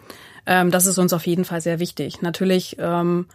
Ähm, 0.45 0.71
das 0.71 0.85
ist 0.85 0.97
uns 0.97 1.11
auf 1.11 1.27
jeden 1.27 1.43
Fall 1.43 1.59
sehr 1.59 1.79
wichtig. 1.79 2.21
Natürlich 2.21 2.77
ähm, 2.79 3.25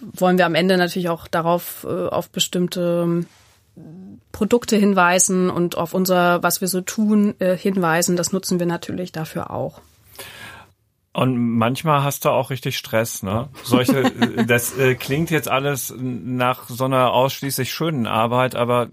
wollen 0.00 0.38
wir 0.38 0.46
am 0.46 0.54
Ende 0.54 0.76
natürlich 0.76 1.08
auch 1.08 1.26
darauf 1.26 1.84
äh, 1.88 2.06
auf 2.06 2.30
bestimmte 2.30 3.24
Produkte 4.30 4.76
hinweisen 4.76 5.50
und 5.50 5.76
auf 5.76 5.92
unser, 5.92 6.42
was 6.44 6.60
wir 6.60 6.68
so 6.68 6.82
tun, 6.82 7.34
äh, 7.40 7.56
hinweisen. 7.56 8.16
Das 8.16 8.32
nutzen 8.32 8.60
wir 8.60 8.66
natürlich 8.66 9.10
dafür 9.10 9.50
auch. 9.50 9.80
Und 11.14 11.36
manchmal 11.58 12.02
hast 12.02 12.24
du 12.24 12.30
auch 12.30 12.50
richtig 12.50 12.78
Stress, 12.78 13.22
ne? 13.22 13.48
Solche, 13.64 14.10
das 14.46 14.78
äh, 14.78 14.94
klingt 14.94 15.30
jetzt 15.30 15.48
alles 15.48 15.94
nach 15.98 16.68
so 16.68 16.84
einer 16.84 17.12
ausschließlich 17.12 17.70
schönen 17.70 18.06
Arbeit, 18.06 18.54
aber 18.54 18.88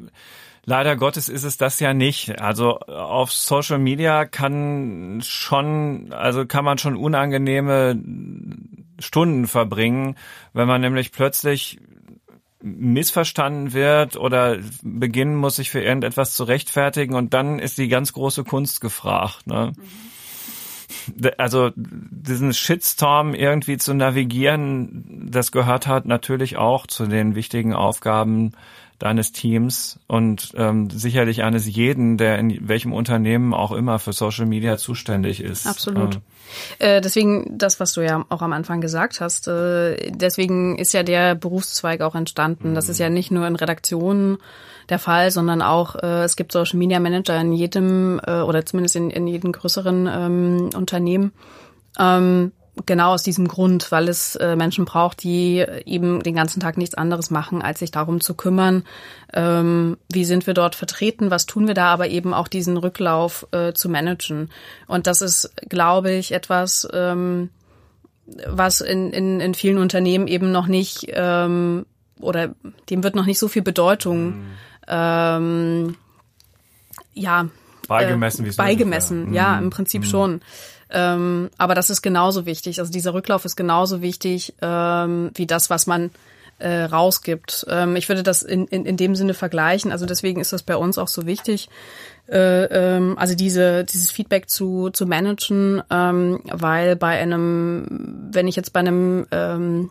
leider 0.66 0.98
Gottes 0.98 1.30
ist 1.30 1.44
es 1.44 1.58
das 1.58 1.80
ja 1.80 1.94
nicht. 1.94 2.42
Also 2.42 2.80
auf 2.80 3.32
Social 3.32 3.80
Media 3.80 4.26
kann 4.26 5.22
schon, 5.24 6.12
also 6.12 6.46
kann 6.46 6.66
man 6.66 6.78
schon 6.78 6.98
unangenehme 6.98 7.98
Stunden 9.00 9.48
verbringen, 9.48 10.16
wenn 10.54 10.68
man 10.68 10.82
nämlich 10.82 11.14
plötzlich 11.14 11.80
missverstanden 12.62 13.72
wird 13.72 14.18
oder 14.18 14.58
beginnen 14.84 15.36
muss, 15.36 15.56
sich 15.56 15.70
für 15.70 15.82
irgendetwas 15.82 16.34
zu 16.34 16.44
rechtfertigen 16.44 17.16
und 17.16 17.34
dann 17.34 17.60
ist 17.60 17.78
die 17.78 17.88
ganz 17.88 18.12
große 18.12 18.44
Kunst 18.44 18.82
gefragt. 18.82 19.48
Ne? 19.48 19.72
Also 21.38 21.72
diesen 21.76 22.54
Shitstorm 22.54 23.34
irgendwie 23.34 23.78
zu 23.78 23.94
navigieren, 23.94 25.28
das 25.32 25.52
gehört 25.52 25.88
halt 25.88 26.06
natürlich 26.06 26.58
auch 26.58 26.88
zu 26.88 27.06
den 27.08 27.36
wichtigen 27.36 27.74
Aufgaben 27.74 28.54
deines 29.00 29.32
Teams 29.32 29.98
und 30.08 30.52
ähm, 30.56 30.90
sicherlich 30.90 31.44
eines 31.44 31.66
jeden, 31.66 32.18
der 32.18 32.38
in 32.38 32.68
welchem 32.68 32.94
Unternehmen 32.94 33.54
auch 33.54 33.72
immer 33.72 33.98
für 33.98 34.14
Social 34.14 34.46
Media 34.46 34.78
zuständig 34.78 35.42
ist. 35.42 35.66
Absolut. 35.66 36.16
Ähm. 36.16 36.22
Äh, 36.80 37.02
deswegen 37.02 37.58
das, 37.58 37.80
was 37.80 37.94
du 37.94 38.02
ja 38.02 38.26
auch 38.30 38.42
am 38.42 38.54
Anfang 38.54 38.82
gesagt 38.82 39.22
hast, 39.22 39.48
äh, 39.48 40.12
deswegen 40.12 40.78
ist 40.78 40.94
ja 40.94 41.04
der 41.04 41.36
Berufszweig 41.36 42.02
auch 42.02 42.16
entstanden. 42.16 42.76
Das 42.76 42.90
ist 42.90 43.00
ja 43.00 43.10
nicht 43.10 43.32
nur 43.32 43.48
in 43.48 43.56
Redaktionen 43.56 44.38
der 44.90 45.00
Fall, 45.00 45.32
sondern 45.32 45.62
auch 45.62 45.96
äh, 45.96 46.24
es 46.24 46.36
gibt 46.36 46.52
Social 46.52 46.78
Media 46.78 47.00
Manager 47.00 47.40
in 47.40 47.54
jedem 47.54 48.20
äh, 48.26 48.42
oder 48.42 48.66
zumindest 48.66 48.96
in, 48.96 49.12
in 49.12 49.28
jedem 49.28 49.52
größeren 49.52 50.10
ähm, 50.12 50.70
Unternehmen. 50.76 51.32
Ähm, 51.98 52.52
genau 52.86 53.14
aus 53.14 53.24
diesem 53.24 53.48
Grund, 53.48 53.92
weil 53.92 54.08
es 54.08 54.36
äh, 54.36 54.56
Menschen 54.56 54.86
braucht, 54.86 55.24
die 55.24 55.66
eben 55.86 56.22
den 56.24 56.36
ganzen 56.36 56.60
Tag 56.60 56.78
nichts 56.78 56.96
anderes 56.96 57.30
machen, 57.30 57.62
als 57.62 57.80
sich 57.80 57.92
darum 57.92 58.22
zu 58.22 58.34
kümmern, 58.34 58.84
ähm, 59.34 59.98
wie 60.12 60.26
sind 60.26 60.48
wir 60.48 60.54
dort 60.54 60.76
vertreten, 60.76 61.32
was 61.32 61.46
tun 61.46 61.68
wir 61.68 61.74
da, 61.74 61.88
aber 61.88 62.08
eben 62.08 62.34
auch 62.34 62.48
diesen 62.48 62.78
Rücklauf 62.78 63.48
äh, 63.52 63.74
zu 63.74 63.90
managen. 63.90 64.50
Und 64.88 65.08
das 65.08 65.22
ist, 65.22 65.52
glaube 65.68 66.12
ich, 66.12 66.32
etwas, 66.32 66.88
ähm, 66.94 67.50
was 68.48 68.82
in, 68.82 69.12
in, 69.12 69.40
in 69.40 69.54
vielen 69.54 69.78
Unternehmen 69.78 70.28
eben 70.28 70.52
noch 70.52 70.68
nicht 70.68 71.08
ähm, 71.10 71.86
oder 72.20 72.54
dem 72.90 73.04
wird 73.04 73.16
noch 73.16 73.26
nicht 73.26 73.40
so 73.40 73.48
viel 73.48 73.62
Bedeutung 73.62 74.28
mhm. 74.28 74.46
ähm, 74.88 75.96
ja 77.14 77.48
beigemessen, 77.88 78.46
äh, 78.46 78.52
beigemessen, 78.56 79.34
ja, 79.34 79.58
im 79.58 79.70
Prinzip 79.70 80.04
mhm. 80.04 80.08
schon. 80.08 80.42
Ähm, 80.92 81.50
aber 81.58 81.76
das 81.76 81.90
ist 81.90 82.02
genauso 82.02 82.46
wichtig. 82.46 82.80
Also 82.80 82.92
dieser 82.92 83.14
Rücklauf 83.14 83.46
ist 83.46 83.56
genauso 83.56 84.02
wichtig 84.02 84.54
ähm, 84.62 85.32
wie 85.36 85.46
das, 85.46 85.70
was 85.70 85.88
man 85.88 86.12
äh, 86.60 86.84
rausgibt. 86.84 87.66
Ähm, 87.70 87.96
ich 87.96 88.10
würde 88.10 88.24
das 88.24 88.44
in, 88.44 88.68
in, 88.68 88.86
in 88.86 88.98
dem 88.98 89.16
Sinne 89.16 89.34
vergleichen. 89.34 89.92
Also 89.92 90.06
deswegen 90.06 90.42
ist 90.42 90.54
das 90.54 90.64
bei 90.64 90.76
uns 90.76 90.98
auch 90.98 91.08
so 91.08 91.26
wichtig. 91.26 91.70
Äh, 92.28 92.66
ähm, 92.66 93.18
also 93.18 93.36
diese, 93.36 93.84
dieses 93.86 94.12
Feedback 94.12 94.50
zu, 94.50 94.90
zu 94.90 95.06
managen, 95.06 95.82
ähm, 95.90 96.42
weil 96.46 96.96
bei 96.96 97.18
einem, 97.20 98.30
wenn 98.32 98.48
ich 98.48 98.56
jetzt 98.56 98.74
bei 98.74 98.82
einem 98.82 99.26
ähm, 99.32 99.90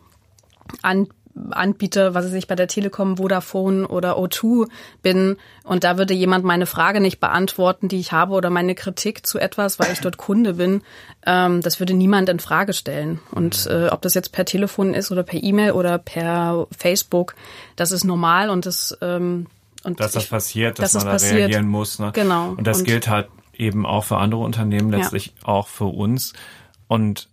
an 0.81 1.07
Anbieter, 1.51 2.13
was 2.13 2.25
weiß 2.25 2.33
ich, 2.33 2.47
bei 2.47 2.55
der 2.55 2.67
Telekom, 2.67 3.17
Vodafone 3.17 3.87
oder 3.87 4.17
O2 4.17 4.67
bin 5.01 5.37
und 5.63 5.83
da 5.83 5.97
würde 5.97 6.13
jemand 6.13 6.43
meine 6.43 6.65
Frage 6.65 6.99
nicht 6.99 7.19
beantworten, 7.19 7.87
die 7.87 7.99
ich 7.99 8.11
habe 8.11 8.33
oder 8.33 8.49
meine 8.49 8.75
Kritik 8.75 9.25
zu 9.25 9.39
etwas, 9.39 9.79
weil 9.79 9.91
ich 9.93 9.99
dort 9.99 10.17
Kunde 10.17 10.55
bin, 10.55 10.81
ähm, 11.25 11.61
das 11.61 11.79
würde 11.79 11.93
niemand 11.93 12.29
in 12.29 12.39
Frage 12.39 12.73
stellen. 12.73 13.19
Und 13.31 13.67
äh, 13.67 13.87
ob 13.87 14.01
das 14.01 14.13
jetzt 14.15 14.31
per 14.31 14.45
Telefon 14.45 14.93
ist 14.93 15.11
oder 15.11 15.23
per 15.23 15.41
E-Mail 15.41 15.71
oder 15.71 15.97
per 15.97 16.67
Facebook, 16.75 17.35
das 17.75 17.91
ist 17.91 18.03
normal 18.03 18.49
und 18.49 18.65
das 18.65 18.97
ähm, 19.01 19.47
und 19.83 19.99
dass 19.99 20.11
das 20.11 20.23
ich, 20.23 20.29
passiert, 20.29 20.79
dass, 20.79 20.91
dass 20.91 21.05
man 21.05 21.13
das 21.13 21.21
da 21.21 21.27
passiert. 21.27 21.49
reagieren 21.49 21.67
muss. 21.67 21.99
Ne? 21.99 22.11
Genau. 22.13 22.49
Und 22.49 22.65
das 22.67 22.79
und, 22.79 22.85
gilt 22.85 23.07
halt 23.07 23.29
eben 23.53 23.85
auch 23.85 24.05
für 24.05 24.17
andere 24.17 24.41
Unternehmen, 24.41 24.91
letztlich 24.91 25.27
ja. 25.27 25.47
auch 25.47 25.67
für 25.67 25.85
uns. 25.85 26.33
Und 26.87 27.29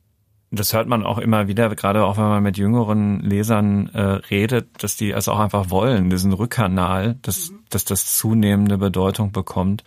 das 0.50 0.72
hört 0.72 0.86
man 0.86 1.04
auch 1.04 1.18
immer 1.18 1.48
wieder, 1.48 1.74
gerade 1.74 2.04
auch 2.04 2.16
wenn 2.16 2.24
man 2.24 2.42
mit 2.42 2.56
jüngeren 2.56 3.20
Lesern 3.20 3.88
äh, 3.88 4.00
redet, 4.00 4.82
dass 4.82 4.96
die 4.96 5.10
es 5.10 5.28
auch 5.28 5.38
einfach 5.38 5.70
wollen, 5.70 6.08
diesen 6.08 6.32
Rückkanal, 6.32 7.16
dass, 7.22 7.50
mhm. 7.50 7.60
dass 7.68 7.84
das 7.84 8.16
zunehmende 8.16 8.78
Bedeutung 8.78 9.32
bekommt. 9.32 9.82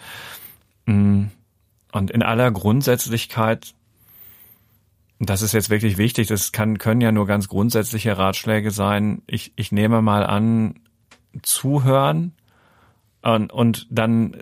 Mm. 0.85 1.25
Und 1.91 2.11
in 2.11 2.21
aller 2.21 2.51
Grundsätzlichkeit, 2.51 3.73
das 5.19 5.41
ist 5.41 5.53
jetzt 5.53 5.69
wirklich 5.71 5.97
wichtig, 5.97 6.27
das 6.27 6.51
kann, 6.51 6.77
können 6.77 7.01
ja 7.01 7.11
nur 7.11 7.25
ganz 7.25 7.47
grundsätzliche 7.47 8.17
Ratschläge 8.17 8.69
sein. 8.69 9.23
Ich, 9.25 9.53
ich 9.55 9.71
nehme 9.71 10.01
mal 10.01 10.23
an, 10.23 10.75
zuhören 11.41 12.33
und, 13.21 13.51
und 13.51 13.87
dann 13.89 14.35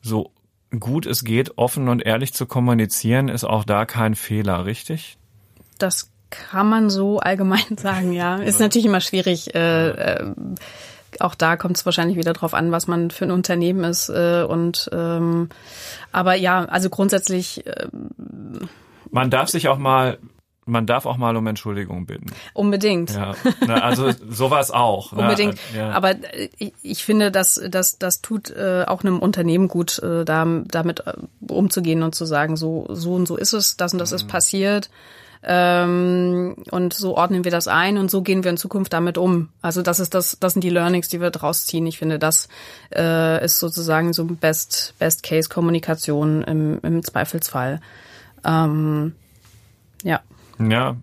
so 0.00 0.32
gut 0.78 1.06
es 1.06 1.24
geht, 1.24 1.58
offen 1.58 1.88
und 1.88 2.04
ehrlich 2.04 2.32
zu 2.32 2.46
kommunizieren, 2.46 3.28
ist 3.28 3.44
auch 3.44 3.64
da 3.64 3.84
kein 3.84 4.14
Fehler, 4.14 4.64
richtig? 4.64 5.18
Das 5.78 6.10
kann 6.30 6.68
man 6.68 6.90
so 6.90 7.18
allgemein 7.18 7.76
sagen, 7.76 8.12
ja. 8.12 8.36
Ist 8.36 8.60
natürlich 8.60 8.86
immer 8.86 9.00
schwierig. 9.00 9.54
Äh, 9.54 9.88
äh, 9.88 10.32
auch 11.20 11.34
da 11.34 11.56
kommt 11.56 11.76
es 11.76 11.86
wahrscheinlich 11.86 12.16
wieder 12.16 12.32
drauf 12.32 12.52
an, 12.52 12.72
was 12.72 12.88
man 12.88 13.10
für 13.10 13.24
ein 13.24 13.30
Unternehmen 13.30 13.84
ist. 13.84 14.08
Äh, 14.08 14.44
und 14.46 14.90
ähm, 14.92 15.48
aber 16.12 16.34
ja, 16.34 16.64
also 16.64 16.90
grundsätzlich. 16.90 17.66
Äh, 17.66 17.88
man 19.10 19.30
darf 19.30 19.48
sich 19.48 19.68
auch 19.68 19.78
mal 19.78 20.18
man 20.68 20.84
darf 20.84 21.06
auch 21.06 21.16
mal 21.16 21.36
um 21.36 21.46
Entschuldigung 21.46 22.06
bitten. 22.06 22.26
Unbedingt. 22.52 23.12
Ja, 23.12 23.34
also 23.66 24.10
sowas 24.28 24.72
auch. 24.72 25.12
Ne? 25.12 25.22
Unbedingt. 25.22 25.58
Ja. 25.74 25.92
Aber 25.92 26.16
ich, 26.58 26.72
ich 26.82 27.04
finde, 27.04 27.30
dass 27.30 27.60
das 27.70 27.98
das 27.98 28.20
tut 28.20 28.50
äh, 28.50 28.84
auch 28.86 29.02
einem 29.04 29.20
Unternehmen 29.20 29.68
gut, 29.68 30.00
äh, 30.00 30.24
da, 30.24 30.44
damit 30.66 31.06
äh, 31.06 31.12
umzugehen 31.48 32.02
und 32.02 32.16
zu 32.16 32.24
sagen, 32.24 32.56
so 32.56 32.86
so 32.90 33.14
und 33.14 33.26
so 33.26 33.36
ist 33.36 33.52
es, 33.52 33.76
das 33.76 33.92
und 33.92 34.00
das 34.00 34.10
mhm. 34.10 34.16
ist 34.16 34.28
passiert. 34.28 34.90
Ähm, 35.48 36.56
und 36.72 36.92
so 36.92 37.16
ordnen 37.16 37.44
wir 37.44 37.52
das 37.52 37.68
ein 37.68 37.98
und 37.98 38.10
so 38.10 38.22
gehen 38.22 38.42
wir 38.42 38.50
in 38.50 38.56
Zukunft 38.56 38.92
damit 38.92 39.16
um. 39.16 39.50
Also 39.62 39.80
das 39.80 40.00
ist 40.00 40.12
das, 40.12 40.38
das 40.40 40.54
sind 40.54 40.62
die 40.62 40.70
Learnings, 40.70 41.08
die 41.08 41.20
wir 41.20 41.30
draus 41.30 41.66
ziehen. 41.66 41.86
Ich 41.86 41.98
finde, 41.98 42.18
das 42.18 42.48
äh, 42.92 43.44
ist 43.44 43.60
sozusagen 43.60 44.12
so 44.12 44.24
Best 44.24 44.94
Best 44.98 45.22
Case 45.22 45.48
Kommunikation 45.48 46.42
im, 46.42 46.80
im 46.82 47.04
Zweifelsfall. 47.04 47.80
Ähm, 48.44 49.14
ja. 50.02 50.20
Ja, 50.58 50.96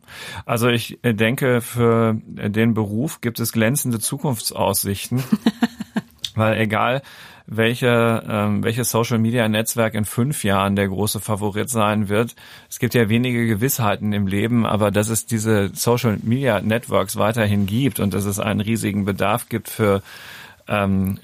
also 0.46 0.68
ich 0.68 1.00
denke, 1.04 1.62
für 1.62 2.16
den 2.26 2.74
Beruf 2.74 3.22
gibt 3.22 3.40
es 3.40 3.54
glänzende 3.54 4.00
Zukunftsaussichten, 4.00 5.24
weil 6.36 6.60
egal 6.60 7.02
welche, 7.46 8.24
ähm, 8.28 8.64
welches 8.64 8.90
Social 8.90 9.20
Media 9.20 9.48
Netzwerk 9.48 9.94
in 9.94 10.06
fünf 10.06 10.44
Jahren 10.44 10.76
der 10.76 10.88
große 10.88 11.20
Favorit 11.20 11.70
sein 11.70 12.10
wird. 12.10 12.36
Es 12.70 12.80
gibt 12.80 12.94
ja 12.94 13.10
wenige 13.10 13.48
Gewissheiten 13.48 14.14
im 14.14 14.28
Leben, 14.28 14.66
aber 14.66 14.92
dass 14.92 15.10
es 15.10 15.26
diese 15.26 15.70
Social 15.74 16.18
Media 16.24 16.62
Networks 16.62 17.18
weiterhin 17.18 17.66
gibt 17.66 18.00
und 18.00 18.14
dass 18.14 18.26
es 18.26 18.40
einen 18.40 18.62
riesigen 18.62 19.06
Bedarf 19.06 19.50
gibt 19.50 19.70
für 19.70 20.02
ähm, 20.68 21.20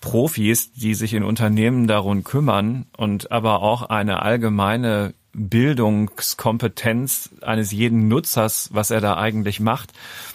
Profis, 0.00 0.72
die 0.72 0.94
sich 0.94 1.14
in 1.14 1.24
Unternehmen 1.24 1.86
darum 1.86 2.24
kümmern 2.24 2.86
und 2.96 3.32
aber 3.32 3.62
auch 3.62 3.82
eine 3.82 4.22
allgemeine 4.22 5.14
Bildungskompetenz 5.38 7.30
eines 7.42 7.72
jeden 7.72 8.08
Nutzers, 8.08 8.70
was 8.72 8.90
er 8.90 9.00
da 9.00 9.16
eigentlich 9.16 9.60
macht, 9.60 9.92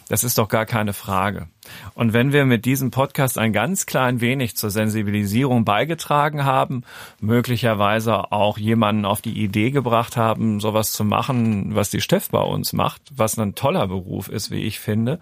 das 0.09 0.23
ist 0.23 0.37
doch 0.37 0.47
gar 0.47 0.65
keine 0.65 0.93
Frage. 0.93 1.47
Und 1.93 2.13
wenn 2.13 2.33
wir 2.33 2.45
mit 2.45 2.65
diesem 2.65 2.91
Podcast 2.91 3.37
ein 3.37 3.53
ganz 3.53 3.85
klein 3.85 4.21
wenig 4.21 4.55
zur 4.55 4.69
Sensibilisierung 4.69 5.65
beigetragen 5.65 6.43
haben, 6.43 6.83
möglicherweise 7.19 8.31
auch 8.31 8.57
jemanden 8.57 9.05
auf 9.05 9.21
die 9.21 9.41
Idee 9.41 9.71
gebracht 9.71 10.17
haben, 10.17 10.59
sowas 10.59 10.91
zu 10.91 11.03
machen, 11.03 11.75
was 11.75 11.89
die 11.89 12.01
Steff 12.01 12.29
bei 12.29 12.41
uns 12.41 12.73
macht, 12.73 13.01
was 13.15 13.37
ein 13.37 13.55
toller 13.55 13.87
Beruf 13.87 14.29
ist, 14.29 14.51
wie 14.51 14.63
ich 14.63 14.79
finde, 14.79 15.19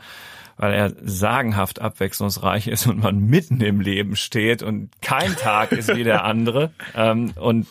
weil 0.62 0.74
er 0.74 0.94
sagenhaft 1.02 1.82
abwechslungsreich 1.82 2.68
ist 2.68 2.86
und 2.86 3.02
man 3.02 3.18
mitten 3.20 3.62
im 3.62 3.82
Leben 3.82 4.16
steht 4.16 4.62
und 4.62 4.92
kein 5.02 5.36
Tag 5.36 5.72
ist 5.72 5.96
wie 5.96 6.04
der 6.04 6.24
andere. 6.24 6.72
Ähm, 6.94 7.32
und 7.40 7.68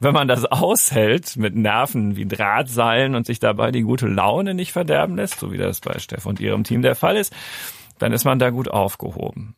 wenn 0.00 0.14
man 0.14 0.26
das 0.26 0.44
aushält 0.46 1.36
mit 1.36 1.54
Nerven 1.54 2.16
wie 2.16 2.26
Drahtseilen 2.26 3.14
und 3.14 3.24
sich 3.24 3.38
dabei 3.38 3.70
die 3.70 3.82
gute 3.82 4.08
Laune 4.08 4.52
nicht 4.52 4.72
verderben 4.72 5.16
lässt, 5.16 5.38
so 5.38 5.52
wie 5.52 5.58
das 5.58 5.80
bei 5.80 5.98
Steff 6.00 6.26
und 6.26 6.40
ihrem 6.40 6.64
Team 6.64 6.82
der 6.82 6.96
Fall 6.96 7.16
ist, 7.16 7.32
dann 7.98 8.12
ist 8.12 8.24
man 8.24 8.40
da 8.40 8.50
gut 8.50 8.68
aufgehoben. 8.68 9.54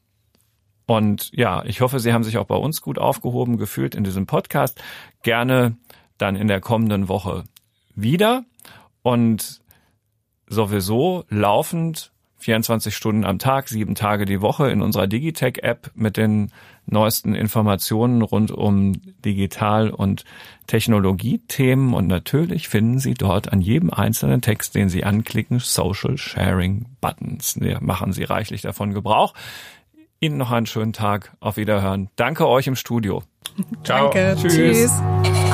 Und 0.85 1.31
ja, 1.33 1.64
ich 1.64 1.81
hoffe, 1.81 1.99
Sie 1.99 2.12
haben 2.12 2.25
sich 2.25 2.37
auch 2.37 2.46
bei 2.46 2.57
uns 2.57 2.83
gut 2.83 2.99
aufgehoben 2.99 3.57
gefühlt 3.57 3.94
in 3.94 4.05
diesem 4.05 4.27
Podcast. 4.27 4.83
Gerne 5.22 5.77
dann 6.18 6.37
in 6.37 6.46
der 6.46 6.61
kommenden 6.61 7.09
Woche 7.09 7.44
wieder 7.94 8.44
und 9.03 9.62
sowieso 10.46 11.25
laufend 11.31 12.12
24 12.46 12.94
Stunden 12.94 13.24
am 13.24 13.40
Tag, 13.40 13.68
sieben 13.68 13.96
Tage 13.96 14.24
die 14.24 14.40
Woche 14.40 14.70
in 14.70 14.80
unserer 14.80 15.09
Digitech-App 15.09 15.90
mit 15.96 16.16
den 16.16 16.52
neuesten 16.87 17.35
Informationen 17.35 18.22
rund 18.22 18.52
um 18.52 18.92
Digital- 19.24 19.90
und 19.90 20.24
Technologiethemen. 20.68 21.92
Und 21.92 22.06
natürlich 22.06 22.68
finden 22.68 23.00
Sie 23.00 23.14
dort 23.14 23.52
an 23.52 23.61
jedem 23.61 23.92
einzelnen 23.92 24.42
Text, 24.42 24.76
den 24.76 24.88
Sie 24.88 25.02
anklicken, 25.02 25.59
Social 25.59 26.16
Sharing 26.16 26.87
Buttons. 27.00 27.61
Wir 27.61 27.80
machen 27.80 28.12
Sie 28.12 28.22
reichlich 28.22 28.62
davon 28.62 28.94
Gebrauch. 28.94 29.35
Ihnen 30.20 30.37
noch 30.37 30.52
einen 30.52 30.66
schönen 30.66 30.92
Tag. 30.92 31.37
Auf 31.40 31.56
Wiederhören. 31.56 32.11
Danke 32.14 32.46
euch 32.46 32.68
im 32.68 32.76
Studio. 32.76 33.24
Ciao. 33.82 34.11
Danke. 34.12 34.37
Tschüss. 34.40 34.54
Tschüss. 34.54 35.45